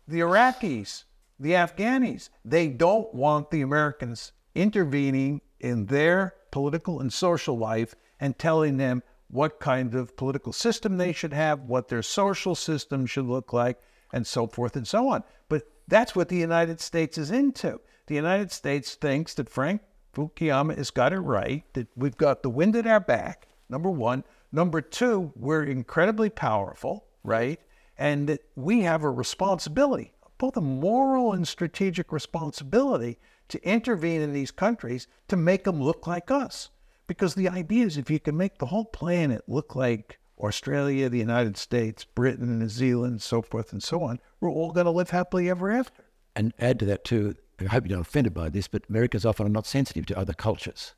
the 0.07 0.19
Iraqis, 0.19 1.05
the 1.39 1.51
Afghanis, 1.51 2.29
they 2.43 2.67
don't 2.67 3.13
want 3.13 3.51
the 3.51 3.61
Americans 3.61 4.33
intervening 4.53 5.39
in 5.61 5.85
their 5.85 6.35
political 6.51 6.99
and 6.99 7.13
social 7.13 7.57
life 7.57 7.95
and 8.19 8.37
telling 8.37 8.75
them 8.75 9.01
what 9.29 9.61
kind 9.61 9.95
of 9.95 10.17
political 10.17 10.51
system 10.51 10.97
they 10.97 11.13
should 11.13 11.33
have, 11.33 11.61
what 11.61 11.87
their 11.87 12.01
social 12.01 12.55
system 12.55 13.05
should 13.05 13.25
look 13.25 13.53
like, 13.53 13.79
and 14.11 14.27
so 14.27 14.47
forth 14.47 14.75
and 14.75 14.87
so 14.87 15.07
on. 15.07 15.23
But 15.47 15.63
that's 15.87 16.15
what 16.15 16.27
the 16.27 16.37
United 16.37 16.81
States 16.81 17.17
is 17.17 17.31
into. 17.31 17.79
The 18.07 18.15
United 18.15 18.51
States 18.51 18.95
thinks 18.95 19.35
that 19.35 19.49
Frank 19.49 19.81
Fukuyama 20.19 20.77
has 20.77 20.91
got 20.91 21.13
it 21.13 21.19
right, 21.19 21.63
that 21.73 21.87
we've 21.95 22.17
got 22.17 22.43
the 22.43 22.49
wind 22.49 22.75
at 22.75 22.85
our 22.85 22.99
back, 22.99 23.47
number 23.69 23.89
one. 23.89 24.25
Number 24.51 24.81
two, 24.81 25.31
we're 25.35 25.63
incredibly 25.63 26.29
powerful, 26.29 27.05
right? 27.23 27.59
And 27.97 28.27
that 28.27 28.41
we 28.55 28.81
have 28.81 29.03
a 29.03 29.09
responsibility, 29.09 30.11
both 30.37 30.57
a 30.57 30.61
moral 30.61 31.31
and 31.31 31.47
strategic 31.47 32.11
responsibility, 32.11 33.17
to 33.47 33.63
intervene 33.65 34.21
in 34.21 34.33
these 34.33 34.51
countries 34.51 35.07
to 35.29 35.37
make 35.37 35.63
them 35.63 35.81
look 35.81 36.05
like 36.05 36.29
us. 36.29 36.69
Because 37.07 37.35
the 37.35 37.49
idea 37.49 37.85
is 37.85 37.97
if 37.97 38.11
you 38.11 38.19
can 38.19 38.35
make 38.35 38.57
the 38.57 38.67
whole 38.67 38.85
planet 38.85 39.43
look 39.47 39.75
like 39.75 40.19
Australia, 40.37 41.09
the 41.09 41.17
United 41.17 41.57
States, 41.57 42.03
Britain, 42.03 42.59
New 42.59 42.69
Zealand, 42.69 43.21
so 43.21 43.41
forth 43.41 43.71
and 43.71 43.81
so 43.81 44.03
on, 44.03 44.19
we're 44.39 44.51
all 44.51 44.71
going 44.71 44.85
to 44.85 44.91
live 44.91 45.11
happily 45.11 45.49
ever 45.49 45.71
after. 45.71 46.03
And 46.35 46.53
add 46.59 46.77
to 46.79 46.85
that 46.85 47.05
too. 47.05 47.35
I 47.61 47.65
hope 47.65 47.87
you're 47.87 47.97
not 47.97 48.07
offended 48.07 48.33
by 48.33 48.49
this, 48.49 48.67
but 48.67 48.83
Americans 48.89 49.25
often 49.25 49.45
are 49.45 49.49
not 49.49 49.65
sensitive 49.65 50.05
to 50.07 50.17
other 50.17 50.33
cultures. 50.33 50.93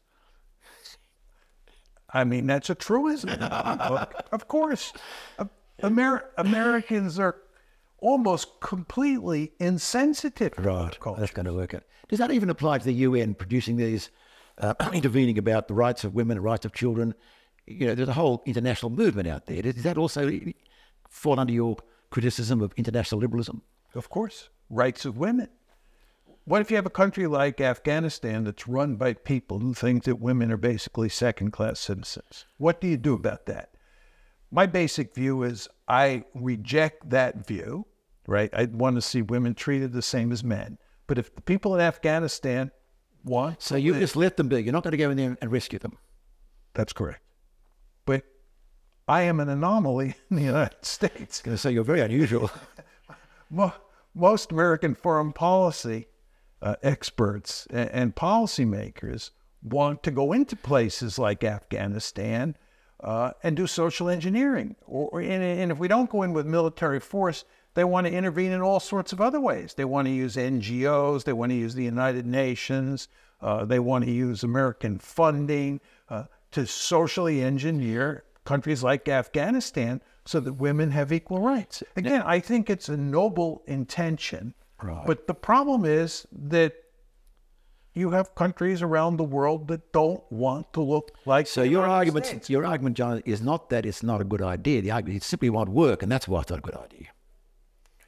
I 2.14 2.24
mean, 2.24 2.48
that's 2.48 2.70
a 2.70 2.76
truism. 2.76 3.30
of 4.32 4.48
course. 4.48 4.94
Amer- 5.84 6.30
Americans 6.38 7.18
are 7.20 7.38
almost 8.00 8.60
completely 8.60 9.54
insensitive 9.60 10.54
culture. 11.00 11.00
That's 11.18 11.32
going 11.32 11.46
to 11.46 11.54
work 11.54 11.74
out. 11.74 11.84
Does 12.10 12.20
that 12.20 12.32
even 12.32 12.50
apply 12.50 12.80
to 12.80 12.86
the 12.86 12.94
UN 12.94 13.34
producing 13.34 13.78
these, 13.78 14.10
uh, 14.58 14.74
intervening 14.94 15.38
about 15.38 15.68
the 15.68 15.74
rights 15.74 16.04
of 16.04 16.14
women, 16.14 16.36
the 16.36 16.42
rights 16.42 16.66
of 16.66 16.74
children? 16.74 17.16
You 17.66 17.88
know, 17.88 17.96
there's 17.96 18.10
a 18.10 18.14
whole 18.14 18.44
international 18.46 18.90
movement 18.90 19.28
out 19.28 19.46
there. 19.46 19.62
Does 19.62 19.84
that 19.84 19.98
also 19.98 20.30
fall 21.10 21.40
under 21.40 21.54
your 21.54 21.78
criticism 22.10 22.62
of 22.62 22.74
international 22.76 23.22
liberalism? 23.22 23.62
Of 23.96 24.10
course. 24.10 24.50
Rights 24.70 25.06
of 25.06 25.18
women. 25.18 25.48
What 26.46 26.62
if 26.62 26.72
you 26.72 26.76
have 26.76 26.88
a 26.88 26.92
country 26.92 27.28
like 27.28 27.62
Afghanistan 27.62 28.44
that's 28.44 28.68
run 28.68 28.96
by 28.96 29.14
people 29.14 29.60
who 29.60 29.74
think 29.74 30.04
that 30.06 30.20
women 30.20 30.52
are 30.52 30.58
basically 30.58 31.08
second 31.08 31.52
class 31.52 31.80
citizens? 31.80 32.46
What 32.58 32.82
do 32.82 32.88
you 32.88 32.98
do 32.98 33.14
about 33.14 33.46
that? 33.46 33.70
My 34.50 34.66
basic 34.66 35.14
view 35.14 35.44
is 35.44 35.70
I 35.88 36.24
reject 36.34 37.10
that 37.12 37.46
view, 37.48 37.86
right? 38.28 38.50
I 38.54 38.66
want 38.66 38.96
to 38.96 39.02
see 39.02 39.22
women 39.22 39.54
treated 39.54 39.94
the 39.94 40.02
same 40.02 40.32
as 40.32 40.44
men. 40.44 40.78
But 41.06 41.18
if 41.20 41.34
the 41.36 41.42
people 41.42 41.76
in 41.76 41.82
Afghanistan 41.82 42.72
want, 43.24 43.62
So 43.62 43.76
you 43.76 43.94
just 43.94 44.16
let 44.16 44.36
them 44.36 44.48
be. 44.50 44.64
You're 44.64 44.74
not 44.74 44.84
going 44.84 44.92
to 44.92 44.98
go 44.98 45.12
in 45.12 45.18
there 45.18 45.38
and 45.42 45.52
rescue 45.52 45.80
them. 45.80 45.98
that's 46.74 46.92
correct. 46.92 47.22
But 48.06 48.24
I 49.08 49.22
am 49.22 49.40
an 49.40 49.48
anomaly 49.48 50.16
in 50.32 50.38
the 50.38 50.44
United 50.44 50.84
States. 50.86 51.42
going 51.42 51.56
to 51.56 51.62
say 51.62 51.72
you're 51.72 51.84
very 51.84 52.02
unusual. 52.02 52.50
Most 54.16 54.52
American 54.52 54.96
foreign 54.96 55.32
policy 55.34 56.08
uh, 56.62 56.76
experts 56.84 57.68
and, 57.70 57.90
and 57.90 58.16
policymakers 58.16 59.32
want 59.64 60.04
to 60.04 60.12
go 60.12 60.34
into 60.34 60.56
places 60.56 61.20
like 61.20 61.44
Afghanistan 61.44 62.56
uh, 63.04 63.32
and 63.44 63.56
do 63.56 63.68
social 63.68 64.10
engineering. 64.10 64.76
Or, 64.86 65.10
or- 65.10 65.22
and, 65.22 65.44
and 65.44 65.72
if 65.72 65.78
we 65.78 65.88
don't 65.88 66.10
go 66.10 66.24
in 66.24 66.34
with 66.34 66.46
military 66.46 67.00
force, 67.00 67.46
they 67.74 67.84
want 67.84 68.06
to 68.08 68.14
intervene 68.14 68.52
in 68.52 68.62
all 68.62 68.80
sorts 68.80 69.14
of 69.14 69.22
other 69.22 69.40
ways. 69.40 69.74
They 69.74 69.86
want 69.86 70.08
to 70.08 70.12
use 70.12 70.36
NGOs, 70.36 71.24
they 71.24 71.34
want 71.34 71.52
to 71.52 71.56
use 71.58 71.74
the 71.74 71.84
United 71.84 72.26
Nations, 72.26 73.08
uh, 73.42 73.66
they 73.66 73.80
want 73.80 74.06
to 74.06 74.12
use 74.12 74.44
American 74.44 75.00
funding 75.00 75.80
uh, 76.10 76.26
to 76.52 76.68
socially 76.68 77.42
engineer 77.42 78.24
countries 78.44 78.84
like 78.84 79.08
Afghanistan 79.08 80.02
so 80.26 80.40
that 80.40 80.54
women 80.54 80.92
have 80.92 81.12
equal 81.12 81.40
rights. 81.40 81.82
Again, 81.96 82.22
I 82.26 82.40
think 82.40 82.70
it's 82.70 82.90
a 82.90 82.98
noble 82.98 83.64
intention. 83.66 84.54
Right. 84.82 85.06
But 85.06 85.28
the 85.28 85.34
problem 85.34 85.86
is 85.86 86.28
that 86.32 86.74
you 87.94 88.12
have 88.12 88.36
countries 88.36 88.82
around 88.82 89.18
the 89.18 89.24
world 89.24 89.68
that 89.68 89.92
don't 89.92 90.24
want 90.32 90.72
to 90.74 90.82
look 90.82 91.12
like 91.26 91.46
So 91.48 91.62
your 91.62 91.86
argument, 91.86 92.26
States. 92.26 92.50
your 92.50 92.66
argument, 92.66 92.96
John, 92.96 93.22
is 93.26 93.42
not 93.42 93.70
that 93.70 93.86
it's 93.86 94.02
not 94.02 94.22
a 94.22 94.24
good 94.24 94.42
idea. 94.42 94.82
The 94.82 94.92
argument 94.92 95.24
it 95.24 95.26
simply 95.26 95.50
won't 95.50 95.70
work, 95.70 96.02
and 96.02 96.12
that's 96.12 96.28
why 96.28 96.42
it's 96.42 96.50
not 96.50 96.60
a 96.60 96.62
good 96.62 96.78
idea. 96.78 97.08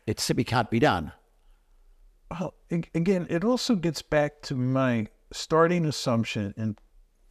It 0.08 0.20
simply 0.20 0.46
can't 0.46 0.70
be 0.70 0.80
done. 0.80 1.12
Well, 2.32 2.54
again, 2.72 3.28
it 3.30 3.44
also 3.44 3.76
gets 3.76 4.02
back 4.02 4.42
to 4.44 4.56
my 4.56 5.08
starting 5.32 5.86
assumption 5.86 6.54
in 6.58 6.78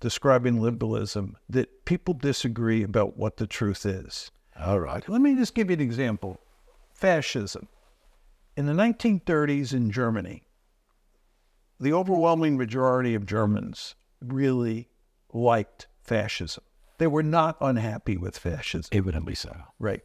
describing 0.00 0.60
liberalism 0.60 1.36
that 1.48 1.84
people 1.84 2.14
disagree 2.14 2.82
about 2.82 3.16
what 3.16 3.36
the 3.38 3.46
truth 3.46 3.86
is. 3.86 4.30
All 4.60 4.78
right. 4.80 5.06
Let 5.08 5.20
me 5.20 5.34
just 5.34 5.54
give 5.54 5.70
you 5.70 5.74
an 5.74 5.80
example. 5.80 6.40
Fascism. 6.92 7.68
In 8.56 8.66
the 8.66 8.72
1930s 8.72 9.72
in 9.72 9.90
Germany, 9.90 10.42
the 11.80 11.92
overwhelming 11.92 12.56
majority 12.56 13.14
of 13.14 13.26
Germans 13.26 13.94
really 14.20 14.88
liked 15.32 15.86
fascism. 16.02 16.62
They 16.98 17.06
were 17.06 17.22
not 17.22 17.56
unhappy 17.60 18.16
with 18.16 18.36
fascism. 18.38 18.88
Evidently 18.92 19.34
so. 19.34 19.56
Right. 19.78 20.02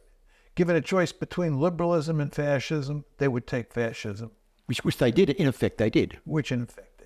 Given 0.54 0.74
a 0.76 0.80
choice 0.80 1.12
between 1.12 1.60
liberalism 1.60 2.20
and 2.20 2.34
fascism, 2.34 3.04
they 3.18 3.28
would 3.28 3.46
take 3.46 3.72
fascism, 3.72 4.32
Which, 4.66 4.84
which 4.84 4.96
they 4.98 5.12
did, 5.12 5.30
in 5.30 5.46
effect, 5.46 5.78
they 5.78 5.90
did, 5.90 6.18
which 6.24 6.50
in 6.50 6.62
effect 6.62 6.98
they 6.98 7.04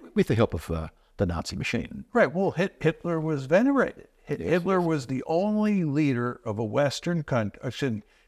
did. 0.00 0.14
with 0.14 0.28
the 0.28 0.34
help 0.34 0.54
of 0.54 0.70
uh, 0.70 0.88
the 1.18 1.26
Nazi 1.26 1.56
machine. 1.56 2.06
Right. 2.14 2.32
Well, 2.32 2.52
Hitler 2.52 3.20
was 3.20 3.44
venerated. 3.46 4.08
Hit- 4.22 4.40
Hitler 4.40 4.80
was 4.80 5.06
the 5.08 5.22
only 5.26 5.84
leader 5.84 6.40
of 6.46 6.58
a 6.58 6.64
Western 6.64 7.24
country, 7.24 7.60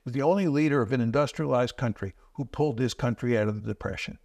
was 0.04 0.12
the 0.12 0.22
only 0.22 0.48
leader 0.48 0.82
of 0.82 0.92
an 0.92 1.00
industrialized 1.00 1.76
country 1.76 2.14
who 2.34 2.44
pulled 2.44 2.78
his 2.78 2.94
country 2.94 3.38
out 3.38 3.48
of 3.48 3.62
the 3.62 3.68
Depression. 3.68 4.18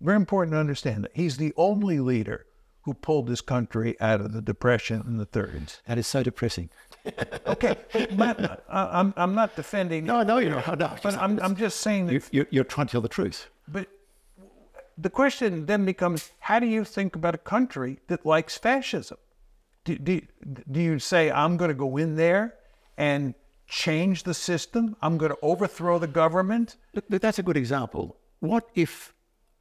Very 0.00 0.16
important 0.16 0.54
to 0.54 0.58
understand 0.58 1.04
that. 1.04 1.12
He's 1.14 1.36
the 1.36 1.52
only 1.56 2.00
leader 2.00 2.46
who 2.82 2.94
pulled 2.94 3.28
his 3.28 3.40
country 3.40 4.00
out 4.00 4.20
of 4.20 4.32
the 4.32 4.40
Depression 4.40 5.02
in 5.06 5.18
the 5.18 5.26
30s. 5.26 5.80
That 5.86 5.98
is 5.98 6.06
so 6.06 6.22
depressing. 6.22 6.70
okay, 7.46 7.76
Matt, 8.14 8.64
I'm, 8.68 9.12
I'm 9.16 9.34
not 9.34 9.54
defending. 9.56 10.06
No, 10.06 10.22
no, 10.22 10.38
you're 10.38 10.50
not. 10.50 10.78
No, 10.78 10.96
But 11.02 11.14
I'm, 11.16 11.38
I'm 11.40 11.56
just 11.56 11.80
saying 11.80 12.06
that 12.06 12.12
you, 12.14 12.22
you're, 12.30 12.46
you're 12.50 12.64
trying 12.64 12.86
to 12.86 12.92
tell 12.92 13.00
the 13.00 13.08
truth. 13.08 13.48
But 13.66 13.88
the 14.96 15.10
question 15.10 15.66
then 15.66 15.84
becomes 15.84 16.32
how 16.40 16.58
do 16.58 16.66
you 16.66 16.84
think 16.84 17.14
about 17.14 17.34
a 17.34 17.38
country 17.38 17.98
that 18.08 18.24
likes 18.24 18.56
fascism? 18.56 19.18
Do, 19.84 19.96
do, 19.96 20.20
do 20.70 20.80
you 20.80 20.98
say, 20.98 21.30
I'm 21.30 21.56
going 21.56 21.68
to 21.68 21.74
go 21.74 21.96
in 21.96 22.16
there 22.16 22.54
and 22.96 23.34
change 23.68 24.24
the 24.24 24.34
system? 24.34 24.96
I'm 25.00 25.18
going 25.18 25.30
to 25.30 25.38
overthrow 25.42 25.98
the 25.98 26.06
government? 26.06 26.76
Look, 26.94 27.04
that's 27.08 27.38
a 27.38 27.42
good 27.42 27.56
example. 27.56 28.16
What 28.40 28.68
if 28.74 29.14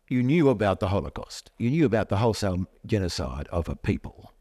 you 0.07 0.23
knew 0.23 0.49
about 0.49 0.79
the 0.79 0.87
Holocaust? 0.87 1.51
You 1.57 1.69
knew 1.69 1.85
about 1.85 2.09
the 2.09 2.17
wholesale 2.17 2.65
genocide 2.85 3.47
of 3.51 3.67
a 3.67 3.75
people. 3.75 4.33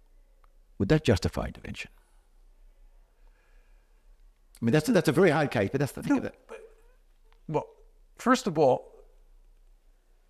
Would 0.79 0.89
that 0.91 1.05
justify 1.05 1.47
intervention? 1.47 1.91
I 4.61 4.65
mean, 4.65 4.73
that's, 4.73 4.89
that's 4.89 5.09
a 5.09 5.13
very 5.13 5.31
hard 5.31 5.51
case, 5.51 5.69
but 5.71 5.81
that's 5.81 5.93
the 5.93 6.03
thing 6.03 6.19
of 6.19 6.25
it. 6.25 6.35
Well, 7.49 7.67
first 8.17 8.47
of 8.47 8.59
all, 8.59 8.93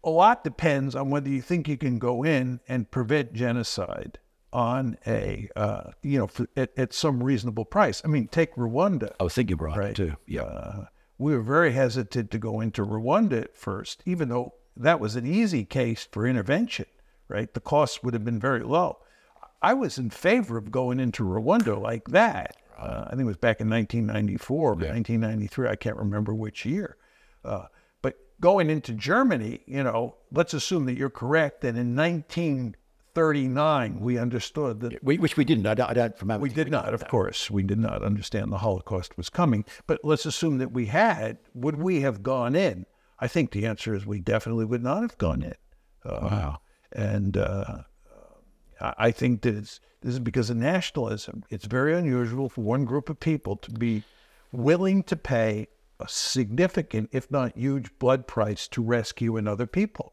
a 0.02 0.10
lot 0.10 0.44
depends 0.44 0.94
on 0.94 1.10
whether 1.10 1.28
you 1.28 1.42
think 1.42 1.68
you 1.68 1.76
can 1.76 1.98
go 1.98 2.24
in 2.24 2.60
and 2.68 2.90
prevent 2.90 3.32
genocide 3.32 4.18
on 4.56 4.96
a, 5.06 5.50
uh, 5.54 5.90
you 6.02 6.18
know, 6.18 6.26
for, 6.26 6.46
at, 6.56 6.70
at 6.78 6.94
some 6.94 7.22
reasonable 7.22 7.66
price. 7.66 8.00
I 8.04 8.08
mean, 8.08 8.26
take 8.28 8.54
Rwanda. 8.54 9.12
I 9.20 9.24
was 9.24 9.34
thinking 9.34 9.58
right, 9.58 9.76
Right. 9.76 9.94
too. 9.94 10.16
Yeah. 10.26 10.42
Uh, 10.44 10.84
we 11.18 11.34
were 11.34 11.42
very 11.42 11.72
hesitant 11.72 12.30
to 12.30 12.38
go 12.38 12.62
into 12.62 12.82
Rwanda 12.82 13.42
at 13.42 13.54
first, 13.56 14.02
even 14.06 14.30
though 14.30 14.54
that 14.74 14.98
was 14.98 15.14
an 15.14 15.26
easy 15.26 15.66
case 15.66 16.08
for 16.10 16.26
intervention, 16.26 16.86
right? 17.28 17.52
The 17.52 17.60
costs 17.60 18.02
would 18.02 18.14
have 18.14 18.24
been 18.24 18.40
very 18.40 18.62
low. 18.62 18.98
I 19.60 19.74
was 19.74 19.98
in 19.98 20.08
favor 20.08 20.56
of 20.56 20.70
going 20.70 21.00
into 21.00 21.22
Rwanda 21.22 21.78
like 21.78 22.08
that. 22.08 22.56
Uh, 22.78 23.04
I 23.06 23.10
think 23.10 23.22
it 23.22 23.24
was 23.24 23.36
back 23.36 23.60
in 23.60 23.68
1994 23.68 24.58
or 24.58 24.74
1993. 24.74 25.68
I 25.68 25.76
can't 25.76 25.96
remember 25.96 26.34
which 26.34 26.64
year. 26.64 26.96
Uh, 27.44 27.66
but 28.00 28.16
going 28.40 28.70
into 28.70 28.92
Germany, 28.92 29.60
you 29.66 29.82
know, 29.82 30.16
let's 30.32 30.54
assume 30.54 30.86
that 30.86 30.96
you're 30.96 31.10
correct 31.10 31.60
that 31.60 31.76
in 31.76 31.94
1939 33.16 34.00
we 34.00 34.18
understood 34.18 34.80
that 34.80 35.02
we, 35.02 35.18
which 35.18 35.36
we 35.36 35.44
didn't. 35.44 35.66
I 35.66 35.74
don't, 35.74 35.90
I 35.90 35.94
don't 35.94 36.18
from 36.18 36.40
we 36.40 36.50
did 36.50 36.70
not, 36.70 36.92
of 36.92 37.08
course. 37.08 37.50
We 37.50 37.62
did 37.62 37.78
not 37.78 38.02
understand 38.02 38.52
the 38.52 38.58
Holocaust 38.58 39.16
was 39.16 39.28
coming. 39.28 39.64
But 39.86 40.00
let's 40.04 40.26
assume 40.26 40.58
that 40.58 40.72
we 40.72 40.86
had. 40.86 41.38
Would 41.54 41.76
we 41.76 42.02
have 42.02 42.22
gone 42.22 42.54
in? 42.54 42.86
I 43.18 43.28
think 43.28 43.50
the 43.50 43.66
answer 43.66 43.94
is 43.94 44.06
we 44.06 44.20
definitely 44.20 44.66
would 44.66 44.82
not 44.82 45.02
have 45.02 45.16
gone 45.18 45.42
in. 45.42 45.54
Uh, 46.04 46.18
Wow. 46.22 46.58
And 46.92 47.36
uh, 47.36 47.78
I 48.80 48.94
I 48.98 49.10
think 49.10 49.42
that 49.42 49.54
it's, 49.54 49.80
this 50.02 50.14
is 50.14 50.20
because 50.20 50.50
of 50.50 50.56
nationalism. 50.56 51.44
It's 51.50 51.64
very 51.64 51.94
unusual 51.94 52.48
for 52.48 52.60
one 52.60 52.84
group 52.84 53.08
of 53.08 53.18
people 53.18 53.56
to 53.56 53.70
be 53.70 54.04
willing 54.52 55.02
to 55.04 55.16
pay 55.16 55.68
a 55.98 56.08
significant, 56.08 57.08
if 57.12 57.30
not 57.30 57.56
huge, 57.56 57.98
blood 57.98 58.26
price 58.26 58.68
to 58.68 58.82
rescue 58.82 59.36
another 59.36 59.66
people. 59.66 60.12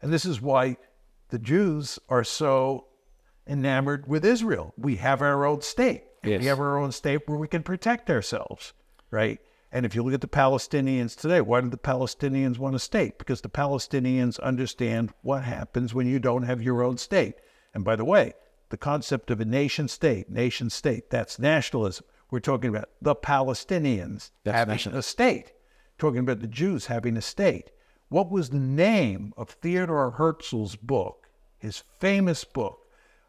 And 0.00 0.12
this 0.12 0.24
is 0.24 0.40
why 0.40 0.76
the 1.30 1.38
Jews 1.38 1.98
are 2.08 2.24
so 2.24 2.86
enamored 3.46 4.06
with 4.06 4.24
Israel. 4.24 4.74
We 4.76 4.96
have 4.96 5.22
our 5.22 5.44
own 5.44 5.62
state. 5.62 6.04
Yes. 6.24 6.40
We 6.40 6.46
have 6.46 6.60
our 6.60 6.78
own 6.78 6.92
state 6.92 7.26
where 7.26 7.38
we 7.38 7.48
can 7.48 7.62
protect 7.62 8.10
ourselves, 8.10 8.72
right? 9.10 9.40
And 9.70 9.84
if 9.84 9.94
you 9.94 10.02
look 10.02 10.14
at 10.14 10.20
the 10.20 10.28
Palestinians 10.28 11.14
today, 11.14 11.40
why 11.40 11.60
do 11.60 11.68
the 11.68 11.76
Palestinians 11.76 12.58
want 12.58 12.74
a 12.74 12.78
state? 12.78 13.18
Because 13.18 13.42
the 13.42 13.48
Palestinians 13.50 14.40
understand 14.40 15.12
what 15.22 15.44
happens 15.44 15.94
when 15.94 16.06
you 16.06 16.18
don't 16.18 16.44
have 16.44 16.62
your 16.62 16.82
own 16.82 16.96
state. 16.96 17.34
And 17.74 17.84
by 17.84 17.94
the 17.96 18.04
way, 18.04 18.32
the 18.70 18.76
concept 18.78 19.30
of 19.30 19.40
a 19.40 19.44
nation 19.44 19.88
state, 19.88 20.30
nation 20.30 20.70
state, 20.70 21.10
that's 21.10 21.38
nationalism. 21.38 22.06
We're 22.30 22.40
talking 22.40 22.70
about 22.70 22.90
the 23.00 23.14
Palestinians 23.14 24.30
That's 24.44 24.56
having 24.56 24.72
national- 24.72 24.98
a 24.98 25.02
state, 25.02 25.52
talking 25.98 26.20
about 26.20 26.40
the 26.40 26.46
Jews 26.46 26.86
having 26.86 27.16
a 27.16 27.22
state. 27.22 27.70
What 28.08 28.30
was 28.30 28.50
the 28.50 28.58
name 28.58 29.34
of 29.36 29.50
Theodor 29.50 30.10
Herzl's 30.10 30.76
book, 30.76 31.28
his 31.58 31.82
famous 31.98 32.44
book, 32.44 32.78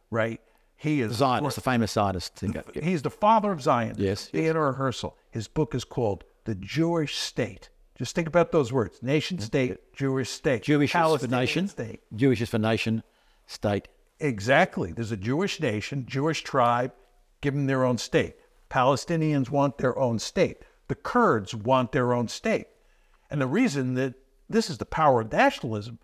right? 0.09 0.39
He 0.77 1.01
is 1.01 1.17
Zionist, 1.17 1.55
the 1.55 1.61
famous 1.61 1.91
Zionist. 1.91 2.41
Yeah. 2.41 2.61
He's 2.81 3.01
the 3.01 3.09
father 3.09 3.51
of 3.51 3.61
Zion. 3.61 3.95
Yes, 3.97 3.99
yes. 3.99 4.27
Theodor 4.29 4.73
Herzl. 4.73 5.09
His 5.29 5.49
book 5.49 5.75
is 5.75 5.83
called 5.83 6.23
The 6.45 6.55
Jewish 6.55 7.17
State. 7.17 7.69
Just 7.97 8.15
think 8.15 8.29
about 8.29 8.53
those 8.53 8.71
words: 8.71 9.03
nation 9.03 9.39
state, 9.39 9.93
Jewish 9.93 10.29
state, 10.29 10.63
Jewish 10.63 10.95
is 10.95 11.21
for 11.21 11.27
nation. 11.27 11.67
state. 11.67 11.99
Jewish 12.15 12.39
is 12.39 12.49
for 12.49 12.57
nation, 12.57 13.03
state. 13.45 13.89
Exactly. 14.21 14.93
There's 14.93 15.11
a 15.11 15.17
Jewish 15.17 15.59
nation, 15.59 16.05
Jewish 16.07 16.41
tribe, 16.43 16.93
give 17.41 17.53
them 17.53 17.67
their 17.67 17.83
own 17.83 17.97
state. 17.97 18.35
Palestinians 18.69 19.49
want 19.49 19.79
their 19.79 19.99
own 19.99 20.17
state. 20.19 20.59
The 20.87 20.95
Kurds 20.95 21.53
want 21.53 21.91
their 21.91 22.13
own 22.13 22.29
state. 22.29 22.67
And 23.29 23.41
the 23.41 23.47
reason 23.47 23.95
that 23.95 24.13
this 24.49 24.69
is 24.69 24.77
the 24.77 24.85
power 24.85 25.21
of 25.21 25.31
nationalism, 25.31 25.99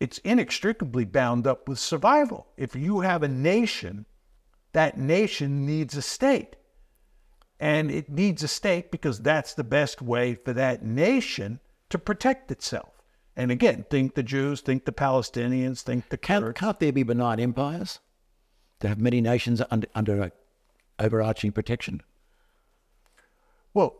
it's 0.00 0.18
inextricably 0.18 1.04
bound 1.04 1.46
up 1.46 1.68
with 1.68 1.78
survival. 1.78 2.46
If 2.56 2.76
you 2.76 3.00
have 3.00 3.22
a 3.22 3.28
nation, 3.28 4.06
that 4.72 4.98
nation 4.98 5.66
needs 5.66 5.96
a 5.96 6.02
state. 6.02 6.56
And 7.58 7.90
it 7.90 8.08
needs 8.08 8.44
a 8.44 8.48
state 8.48 8.92
because 8.92 9.20
that's 9.20 9.54
the 9.54 9.64
best 9.64 10.00
way 10.00 10.34
for 10.34 10.52
that 10.52 10.84
nation 10.84 11.58
to 11.90 11.98
protect 11.98 12.52
itself. 12.52 13.02
And 13.34 13.50
again, 13.50 13.84
think 13.90 14.14
the 14.14 14.22
Jews, 14.22 14.60
think 14.60 14.84
the 14.84 14.92
Palestinians, 14.92 15.82
think 15.82 16.08
the 16.08 16.18
Kurds. 16.18 16.58
can't 16.58 16.78
there 16.78 16.92
be 16.92 17.02
benign 17.02 17.40
empires 17.40 18.00
to 18.80 18.88
have 18.88 19.00
many 19.00 19.20
nations 19.20 19.60
under, 19.70 19.88
under 19.94 20.22
a 20.22 20.32
overarching 20.98 21.52
protection? 21.52 22.02
Well, 23.74 23.96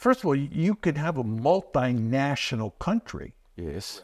first 0.00 0.20
of 0.20 0.26
all, 0.26 0.34
you 0.36 0.74
could 0.74 0.96
have 0.96 1.16
a 1.18 1.24
multinational 1.24 2.72
country, 2.78 3.34
Yes. 3.56 4.02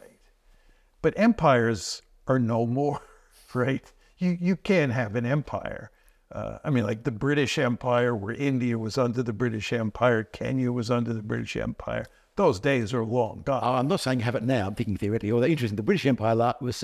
but 1.01 1.13
empires 1.17 2.01
are 2.27 2.39
no 2.39 2.65
more, 2.65 3.01
right? 3.53 3.85
You 4.17 4.37
you 4.39 4.55
can't 4.55 4.91
have 4.91 5.15
an 5.15 5.25
empire. 5.25 5.91
Uh, 6.31 6.57
I 6.63 6.69
mean, 6.69 6.83
like 6.83 7.03
the 7.03 7.11
British 7.11 7.57
Empire, 7.57 8.13
where 8.15 8.33
India 8.33 8.77
was 8.77 8.97
under 8.97 9.23
the 9.23 9.33
British 9.33 9.71
Empire, 9.71 10.23
Kenya 10.23 10.71
was 10.71 10.91
under 10.91 11.13
the 11.13 11.23
British 11.23 11.55
Empire. 11.55 12.05
Those 12.35 12.59
days 12.59 12.93
are 12.93 13.05
long 13.05 13.43
gone. 13.45 13.61
Oh, 13.63 13.75
I'm 13.79 13.87
not 13.87 14.01
saying 14.01 14.19
have 14.19 14.35
it 14.35 14.43
now. 14.43 14.67
I'm 14.67 14.75
thinking 14.75 14.97
theoretically. 14.97 15.31
Although 15.31 15.47
interesting, 15.47 15.77
the 15.77 15.83
British 15.89 16.05
Empire 16.05 16.35
was 16.61 16.83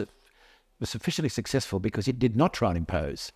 was 0.80 0.90
sufficiently 0.90 1.30
successful 1.30 1.80
because 1.80 2.08
it 2.08 2.18
did 2.20 2.36
not 2.36 2.54
try 2.54 2.70
and 2.70 2.78
impose 2.78 3.32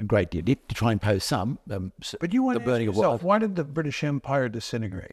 a 0.00 0.04
great 0.04 0.30
deal. 0.30 0.42
to 0.44 0.74
try 0.74 0.92
and 0.92 1.00
pose 1.00 1.24
some. 1.24 1.58
Um, 1.70 1.92
but 2.20 2.32
you 2.34 2.42
want 2.42 2.58
the 2.58 2.64
burning 2.64 2.88
of 2.88 2.94
yourself, 2.96 3.22
why 3.22 3.38
did 3.38 3.56
the 3.56 3.64
British 3.64 4.02
Empire 4.04 4.48
disintegrate? 4.48 5.12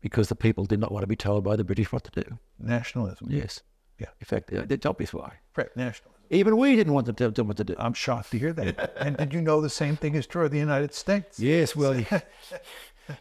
because 0.00 0.28
the 0.28 0.36
people 0.36 0.66
did 0.66 0.78
not 0.78 0.92
want 0.92 1.02
to 1.02 1.06
be 1.06 1.16
told 1.16 1.42
by 1.42 1.56
the 1.56 1.64
British 1.64 1.90
what 1.90 2.04
to 2.04 2.22
do. 2.22 2.38
Nationalism. 2.58 3.26
Yes. 3.30 3.62
Yeah. 3.98 4.08
In 4.20 4.26
fact, 4.26 4.52
uh, 4.52 4.66
it's 4.68 4.84
obvious 4.84 5.14
why. 5.14 5.32
Right, 5.56 5.74
nationalism. 5.76 6.20
Even 6.28 6.58
we 6.58 6.76
didn't 6.76 6.92
want 6.92 7.06
them 7.06 7.14
to 7.14 7.24
tell 7.24 7.30
them 7.30 7.48
what 7.48 7.56
to 7.56 7.64
do. 7.64 7.74
I'm 7.78 7.94
shocked 7.94 8.30
to 8.32 8.38
hear 8.38 8.52
that. 8.52 8.92
and 8.98 9.16
did 9.16 9.32
you 9.32 9.40
know 9.40 9.62
the 9.62 9.70
same 9.70 9.96
thing 9.96 10.14
is 10.14 10.26
true 10.26 10.44
of 10.44 10.50
the 10.50 10.58
United 10.58 10.92
States? 10.92 11.40
yes. 11.40 11.74
Well, 11.74 11.98
you, 12.00 12.04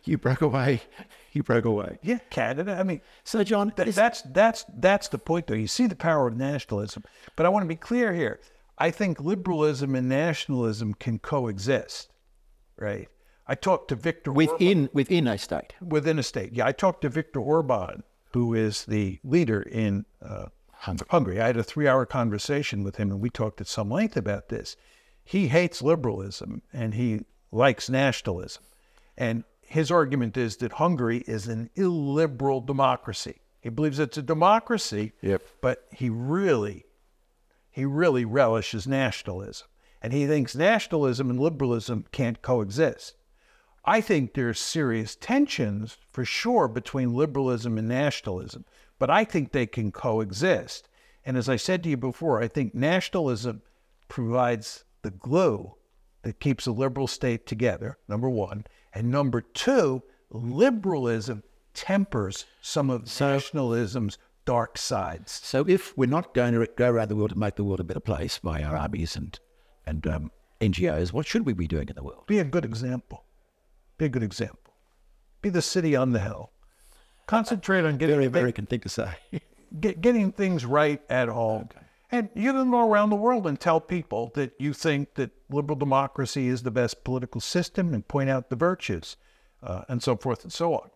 you 0.03 0.17
broke 0.17 0.41
away. 0.41 0.81
You 1.31 1.41
broke 1.41 1.63
away. 1.63 1.99
Yeah, 2.03 2.19
Canada. 2.29 2.75
I 2.77 2.83
mean, 2.83 2.99
So, 3.23 3.41
John, 3.45 3.71
Th- 3.71 3.95
that's 3.95 4.21
that's 4.23 4.65
that's 4.77 5.07
the 5.07 5.17
point, 5.19 5.47
though. 5.47 5.53
You 5.53 5.67
see 5.67 5.87
the 5.87 5.95
power 5.95 6.27
of 6.27 6.35
nationalism, 6.35 7.05
but 7.37 7.45
I 7.45 7.49
want 7.49 7.63
to 7.63 7.67
be 7.69 7.77
clear 7.77 8.11
here. 8.13 8.41
I 8.77 8.91
think 8.91 9.19
liberalism 9.19 9.95
and 9.95 10.09
nationalism 10.09 10.93
can 10.93 11.19
coexist, 11.19 12.11
right? 12.77 13.07
I 13.47 13.55
talked 13.55 13.89
to 13.89 13.95
Viktor 13.95 14.31
Orban 14.31 14.47
within 14.47 14.89
within 14.93 15.27
a 15.27 15.37
state. 15.37 15.73
within 15.81 16.17
a 16.19 16.23
state. 16.23 16.53
Yeah, 16.53 16.65
I 16.65 16.71
talked 16.71 17.01
to 17.01 17.09
Viktor 17.09 17.39
Orban, 17.39 18.03
who 18.33 18.53
is 18.53 18.85
the 18.85 19.19
leader 19.23 19.61
in 19.61 20.05
uh, 20.21 20.47
Hungary. 20.71 21.39
I 21.41 21.47
had 21.47 21.57
a 21.57 21.63
three-hour 21.63 22.05
conversation 22.05 22.83
with 22.83 22.95
him, 22.95 23.11
and 23.11 23.21
we 23.21 23.29
talked 23.29 23.61
at 23.61 23.67
some 23.67 23.89
length 23.89 24.17
about 24.17 24.49
this. 24.49 24.75
He 25.23 25.47
hates 25.49 25.81
liberalism 25.81 26.61
and 26.73 26.93
he 26.93 27.21
likes 27.51 27.89
nationalism, 27.89 28.63
and 29.17 29.43
his 29.61 29.91
argument 29.91 30.35
is 30.37 30.57
that 30.57 30.73
Hungary 30.73 31.23
is 31.27 31.47
an 31.47 31.69
illiberal 31.75 32.61
democracy. 32.61 33.41
He 33.61 33.69
believes 33.69 33.99
it's 33.99 34.17
a 34.17 34.21
democracy, 34.21 35.13
Yep. 35.21 35.41
but 35.61 35.85
he 35.91 36.09
really, 36.09 36.85
he 37.73 37.85
really 37.85 38.23
relishes 38.23 38.87
nationalism, 38.87 39.67
and 39.99 40.13
he 40.13 40.27
thinks 40.27 40.55
nationalism 40.55 41.31
and 41.31 41.39
liberalism 41.39 42.05
can't 42.11 42.41
coexist. 42.43 43.15
I 43.83 43.99
think 43.99 44.33
there's 44.33 44.59
serious 44.59 45.15
tensions 45.15 45.97
for 46.11 46.23
sure 46.23 46.67
between 46.67 47.15
liberalism 47.15 47.79
and 47.79 47.87
nationalism, 47.87 48.63
but 48.99 49.09
I 49.09 49.25
think 49.25 49.51
they 49.51 49.65
can 49.65 49.91
coexist. 49.91 50.87
And 51.25 51.35
as 51.35 51.49
I 51.49 51.55
said 51.55 51.83
to 51.83 51.89
you 51.89 51.97
before, 51.97 52.41
I 52.41 52.47
think 52.47 52.75
nationalism 52.75 53.63
provides 54.07 54.85
the 55.01 55.11
glue 55.11 55.73
that 56.21 56.39
keeps 56.39 56.67
a 56.67 56.71
liberal 56.71 57.07
state 57.07 57.47
together, 57.47 57.97
number 58.07 58.29
one. 58.29 58.65
And 58.93 59.09
number 59.09 59.41
two, 59.41 60.03
liberalism 60.29 61.41
tempers 61.73 62.45
some 62.61 62.91
of 62.91 63.19
nationalism's 63.19 64.19
dark 64.45 64.77
sides. 64.77 65.39
So, 65.43 65.65
if 65.67 65.97
we're 65.97 66.09
not 66.09 66.33
going 66.33 66.53
to 66.53 66.67
go 66.75 66.89
around 66.89 67.09
the 67.09 67.15
world 67.15 67.31
to 67.31 67.37
make 67.37 67.55
the 67.55 67.63
world 67.63 67.79
a 67.79 67.83
better 67.83 67.99
place 67.99 68.39
by 68.39 68.63
our 68.63 68.75
armies 68.75 69.15
and 69.15 69.39
and 69.85 70.05
um, 70.07 70.31
NGOs, 70.61 71.11
what 71.11 71.25
should 71.25 71.45
we 71.45 71.53
be 71.53 71.67
doing 71.67 71.89
in 71.89 71.95
the 71.95 72.03
world? 72.03 72.25
Be 72.27 72.39
a 72.39 72.43
good 72.43 72.65
example. 72.65 73.25
Be 73.97 74.05
a 74.05 74.09
good 74.09 74.23
example. 74.23 74.73
Be 75.41 75.49
the 75.49 75.61
city 75.61 75.95
on 75.95 76.11
the 76.11 76.19
hill. 76.19 76.51
Concentrate 77.27 77.85
on 77.85 77.97
getting 77.97 78.15
Very 78.15 78.25
American 78.25 78.65
thing 78.65 78.79
to 78.81 78.89
say. 78.89 79.15
get, 79.79 80.01
getting 80.01 80.31
things 80.31 80.65
right 80.65 81.01
at 81.09 81.27
home. 81.29 81.69
And 82.11 82.29
you 82.35 82.53
can 82.53 82.69
go 82.69 82.87
around 82.87 83.09
the 83.09 83.15
world 83.15 83.47
and 83.47 83.59
tell 83.59 83.81
people 83.81 84.31
that 84.35 84.53
you 84.59 84.71
think 84.73 85.15
that 85.15 85.31
liberal 85.49 85.77
democracy 85.77 86.47
is 86.47 86.63
the 86.63 86.71
best 86.71 87.03
political 87.03 87.41
system 87.41 87.93
and 87.93 88.07
point 88.07 88.29
out 88.29 88.49
the 88.49 88.55
virtues 88.55 89.17
uh, 89.63 89.83
and 89.89 90.03
so 90.03 90.15
forth 90.15 90.43
and 90.43 90.53
so 90.53 90.75
on. 90.75 90.89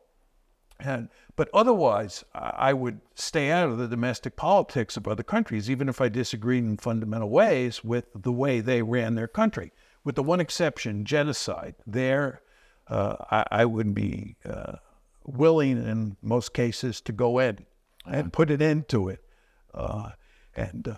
And, 0.79 1.09
but 1.35 1.49
otherwise, 1.53 2.23
I 2.33 2.73
would 2.73 3.01
stay 3.15 3.49
out 3.51 3.69
of 3.69 3.77
the 3.77 3.87
domestic 3.87 4.35
politics 4.35 4.95
of 4.95 5.07
other 5.07 5.23
countries, 5.23 5.69
even 5.71 5.89
if 5.89 5.99
I 5.99 6.09
disagreed 6.09 6.63
in 6.63 6.77
fundamental 6.77 7.29
ways 7.29 7.83
with 7.83 8.05
the 8.13 8.31
way 8.31 8.59
they 8.59 8.81
ran 8.81 9.15
their 9.15 9.27
country. 9.27 9.71
With 10.03 10.15
the 10.15 10.23
one 10.23 10.39
exception, 10.39 11.03
genocide, 11.03 11.75
there 11.85 12.41
uh, 12.87 13.15
I, 13.31 13.45
I 13.51 13.65
would 13.65 13.93
be 13.93 14.35
uh, 14.45 14.77
willing 15.25 15.77
in 15.77 16.15
most 16.21 16.53
cases 16.53 17.01
to 17.01 17.11
go 17.11 17.39
in 17.39 17.65
and 18.05 18.31
put 18.31 18.51
an 18.51 18.61
end 18.61 18.87
to 18.89 19.09
it. 19.09 19.23
Uh, 19.73 20.11
and, 20.55 20.87
uh, 20.87 20.95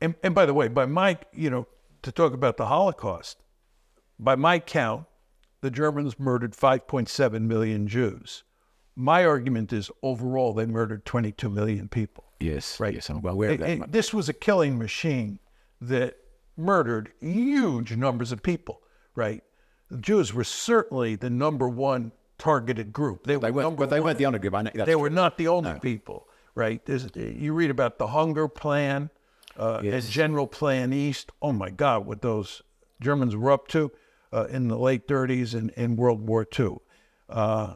and 0.00 0.14
and 0.22 0.34
by 0.34 0.46
the 0.46 0.54
way, 0.54 0.68
by 0.68 0.86
my 0.86 1.18
you 1.32 1.48
know 1.48 1.66
to 2.02 2.12
talk 2.12 2.34
about 2.34 2.56
the 2.56 2.66
Holocaust, 2.66 3.38
by 4.18 4.36
my 4.36 4.58
count, 4.58 5.06
the 5.64 5.70
Germans 5.70 6.20
murdered 6.20 6.52
5.7 6.52 7.40
million 7.40 7.88
Jews. 7.88 8.44
My 8.94 9.24
argument 9.24 9.72
is 9.72 9.90
overall 10.02 10.52
they 10.52 10.66
murdered 10.66 11.06
22 11.06 11.48
million 11.48 11.88
people. 11.88 12.24
Yes, 12.38 12.78
Right. 12.78 12.92
Yes, 12.92 13.08
I'm 13.08 13.22
well 13.22 13.32
aware 13.32 13.52
of 13.52 13.60
that. 13.60 13.90
This 13.90 14.12
was 14.12 14.28
a 14.28 14.34
killing 14.34 14.78
machine 14.78 15.38
that 15.80 16.18
murdered 16.54 17.12
huge 17.18 17.96
numbers 17.96 18.30
of 18.30 18.42
people, 18.42 18.82
right? 19.14 19.42
The 19.90 19.96
Jews 19.96 20.34
were 20.34 20.44
certainly 20.44 21.16
the 21.16 21.30
number 21.30 21.66
one 21.66 22.12
targeted 22.36 22.92
group. 22.92 23.24
They, 23.26 23.36
they 23.36 23.50
were 23.50 23.70
but 23.70 23.88
they 23.88 24.00
one. 24.00 24.08
weren't 24.08 24.18
the 24.18 24.26
honor 24.26 24.38
group. 24.38 24.54
I 24.54 24.62
know 24.62 24.84
They 24.84 24.96
were 24.96 25.08
not 25.08 25.38
the 25.38 25.48
only 25.48 25.80
people, 25.80 26.28
right? 26.54 26.84
There's, 26.84 27.08
you 27.16 27.54
read 27.54 27.70
about 27.70 27.96
the 27.96 28.08
hunger 28.08 28.48
plan 28.48 29.08
uh, 29.56 29.80
Yes. 29.82 30.04
and 30.04 30.12
General 30.12 30.46
Plan 30.46 30.92
East. 30.92 31.32
Oh 31.40 31.52
my 31.52 31.70
God, 31.70 32.04
what 32.04 32.20
those 32.20 32.60
Germans 33.00 33.34
were 33.34 33.50
up 33.50 33.66
to 33.68 33.90
uh, 34.34 34.46
in 34.50 34.68
the 34.68 34.78
late 34.78 35.06
30s 35.06 35.54
and 35.54 35.70
in 35.70 35.96
World 35.96 36.26
War 36.26 36.46
II. 36.58 36.76
Uh, 37.28 37.74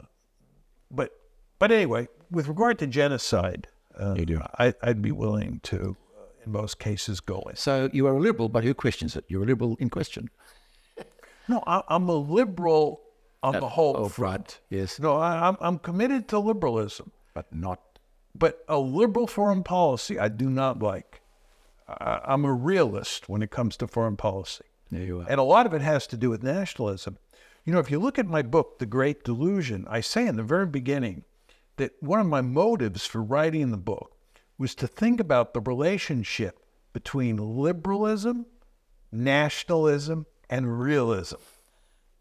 but 0.90 1.12
but 1.58 1.72
anyway, 1.72 2.08
with 2.30 2.48
regard 2.48 2.78
to 2.80 2.86
genocide, 2.86 3.68
uh, 3.98 4.14
You 4.16 4.26
do. 4.26 4.40
I, 4.58 4.74
I'd 4.82 5.02
be 5.02 5.12
willing 5.12 5.60
to, 5.64 5.96
uh, 6.16 6.22
in 6.44 6.52
most 6.52 6.78
cases, 6.78 7.20
go 7.20 7.40
in. 7.50 7.56
So 7.56 7.90
you 7.92 8.06
are 8.06 8.16
a 8.16 8.20
liberal, 8.20 8.48
but 8.48 8.64
who 8.64 8.74
questions 8.74 9.16
it? 9.16 9.24
You're 9.28 9.42
a 9.42 9.46
liberal 9.46 9.76
in 9.80 9.90
question. 9.90 10.30
No, 11.48 11.62
I, 11.66 11.82
I'm 11.88 12.08
a 12.08 12.14
liberal 12.14 13.00
on 13.42 13.54
the 13.54 13.68
whole 13.68 13.96
oh, 13.96 14.08
front. 14.08 14.60
right. 14.70 14.78
Yes. 14.78 15.00
No, 15.00 15.16
I, 15.16 15.48
I'm, 15.48 15.56
I'm 15.60 15.78
committed 15.78 16.28
to 16.28 16.38
liberalism. 16.38 17.12
But 17.34 17.52
not. 17.54 17.80
But 18.34 18.64
a 18.68 18.78
liberal 18.78 19.26
foreign 19.26 19.62
policy, 19.62 20.18
I 20.18 20.28
do 20.28 20.50
not 20.50 20.80
like. 20.80 21.22
I, 21.88 22.20
I'm 22.24 22.44
a 22.44 22.52
realist 22.52 23.28
when 23.28 23.42
it 23.42 23.50
comes 23.50 23.76
to 23.78 23.88
foreign 23.88 24.16
policy. 24.16 24.66
There 24.90 25.02
you 25.02 25.20
are. 25.20 25.26
And 25.28 25.38
a 25.38 25.44
lot 25.44 25.66
of 25.66 25.74
it 25.74 25.82
has 25.82 26.06
to 26.08 26.16
do 26.16 26.30
with 26.30 26.42
nationalism. 26.42 27.18
You 27.64 27.72
know, 27.72 27.80
if 27.80 27.90
you 27.90 27.98
look 27.98 28.18
at 28.18 28.26
my 28.26 28.42
book, 28.42 28.78
The 28.78 28.86
Great 28.86 29.24
Delusion, 29.24 29.86
I 29.88 30.00
say 30.00 30.26
in 30.26 30.36
the 30.36 30.42
very 30.42 30.66
beginning 30.66 31.24
that 31.76 31.92
one 32.00 32.20
of 32.20 32.26
my 32.26 32.40
motives 32.40 33.04
for 33.04 33.22
writing 33.22 33.70
the 33.70 33.76
book 33.76 34.16
was 34.56 34.74
to 34.76 34.86
think 34.86 35.20
about 35.20 35.54
the 35.54 35.60
relationship 35.60 36.58
between 36.92 37.36
liberalism, 37.36 38.46
nationalism, 39.12 40.26
and 40.48 40.80
realism. 40.80 41.36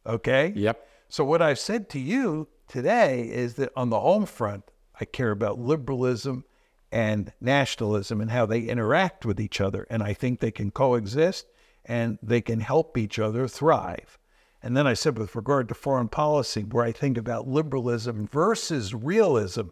Okay? 0.05 0.53
Yep. 0.55 0.87
So, 1.09 1.23
what 1.23 1.41
I've 1.41 1.59
said 1.59 1.89
to 1.91 1.99
you 1.99 2.47
today 2.67 3.21
is 3.21 3.55
that 3.55 3.71
on 3.75 3.89
the 3.89 3.99
home 3.99 4.25
front, 4.25 4.69
I 4.99 5.05
care 5.05 5.31
about 5.31 5.59
liberalism 5.59 6.43
and 6.91 7.31
nationalism 7.39 8.21
and 8.21 8.31
how 8.31 8.45
they 8.45 8.61
interact 8.61 9.25
with 9.25 9.39
each 9.39 9.61
other. 9.61 9.87
And 9.89 10.03
I 10.03 10.13
think 10.13 10.39
they 10.39 10.51
can 10.51 10.71
coexist 10.71 11.47
and 11.87 12.17
they 12.21 12.41
can 12.41 12.59
help 12.59 12.97
each 12.97 13.19
other 13.19 13.47
thrive. 13.47 14.17
And 14.61 14.75
then 14.75 14.87
I 14.87 14.93
said, 14.93 15.17
with 15.17 15.35
regard 15.35 15.67
to 15.69 15.75
foreign 15.75 16.09
policy, 16.09 16.63
where 16.63 16.83
I 16.83 16.91
think 16.91 17.17
about 17.17 17.47
liberalism 17.47 18.27
versus 18.27 18.93
realism, 18.93 19.67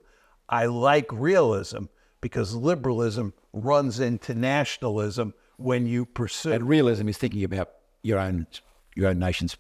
I 0.48 0.68
like 0.68 1.12
realism 1.12 1.86
because 2.22 2.56
liberalism 2.56 3.34
runs 3.52 4.00
into 4.00 4.34
nationalism 4.36 5.34
when 5.58 5.86
you 5.88 6.06
pursue. 6.06 6.52
And 6.54 6.70
realism 6.70 7.10
is 7.10 7.18
thinking 7.18 7.44
about 7.44 7.72
your 8.04 8.20
own 8.20 8.48
your 8.96 9.10
own 9.10 9.20
nation's 9.20 9.58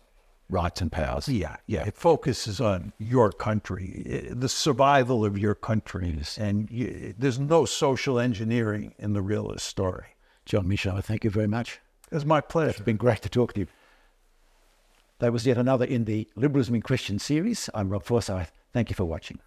rights 0.49 0.79
and 0.79 0.91
powers. 0.91 1.27
Yeah, 1.27 1.57
yeah. 1.65 1.85
It 1.85 1.97
focuses 1.97 2.61
on 2.61 2.93
your 2.99 3.31
country, 3.31 4.03
eh, 4.05 4.33
the 4.33 4.47
survival 4.47 5.25
of 5.25 5.37
your 5.37 5.55
country, 5.55 6.13
Yes. 6.17 6.37
and 6.37 6.69
you, 6.69 7.13
there's 7.17 7.39
no 7.39 7.65
social 7.65 8.19
engineering 8.19 8.93
in 8.99 9.13
the 9.13 9.21
realist 9.21 9.65
story. 9.67 10.15
John 10.45 10.67
Mearsheimer, 10.67 11.03
thank 11.03 11.23
you 11.23 11.29
very 11.31 11.47
much. 11.47 11.79
It's 12.11 12.25
my 12.25 12.41
pleasure. 12.41 12.71
It's 12.71 12.79
been 12.81 12.97
great 12.97 13.21
to 13.23 13.29
talk 13.29 13.53
to 13.53 13.61
you. 13.61 13.67
That 15.19 15.31
was 15.33 15.45
yet 15.45 15.57
another 15.57 15.85
in 15.85 16.05
the 16.05 16.27
Liberalism 16.35 16.75
in 16.75 16.81
Question 16.81 17.19
series. 17.19 17.69
I'm 17.73 17.89
Rob 17.89 18.03
Forsyth. 18.03 18.51
Thank 18.73 18.89
you 18.89 18.95
for 18.95 19.05
watching. 19.05 19.39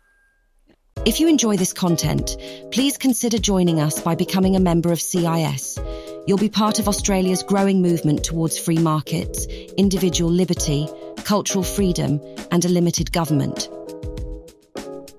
If 1.05 1.21
you 1.21 1.29
enjoy 1.29 1.57
this 1.57 1.73
content, 1.73 2.37
please 2.73 2.99
consider 2.99 3.38
joining 3.38 3.81
us 3.81 4.01
by 4.01 4.14
becoming 4.14 4.57
a 4.57 4.61
member 4.61 4.90
of 4.90 5.01
CIS. 5.01 5.79
You'll 6.27 6.38
be 6.38 6.49
part 6.49 6.79
of 6.79 6.88
Australia's 6.88 7.42
growing 7.42 7.81
movement 7.81 8.25
towards 8.25 8.59
free 8.59 8.79
markets, 8.79 9.47
individual 9.77 10.31
liberty, 10.31 10.88
cultural 11.18 11.64
freedom, 11.64 12.21
and 12.51 12.64
a 12.64 12.68
limited 12.68 13.12
government. 13.12 13.68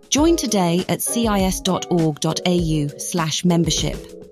Join 0.09 0.35
today 0.35 0.83
at 0.89 1.01
cis.org.au 1.01 2.87
slash 2.97 3.45
membership. 3.45 4.28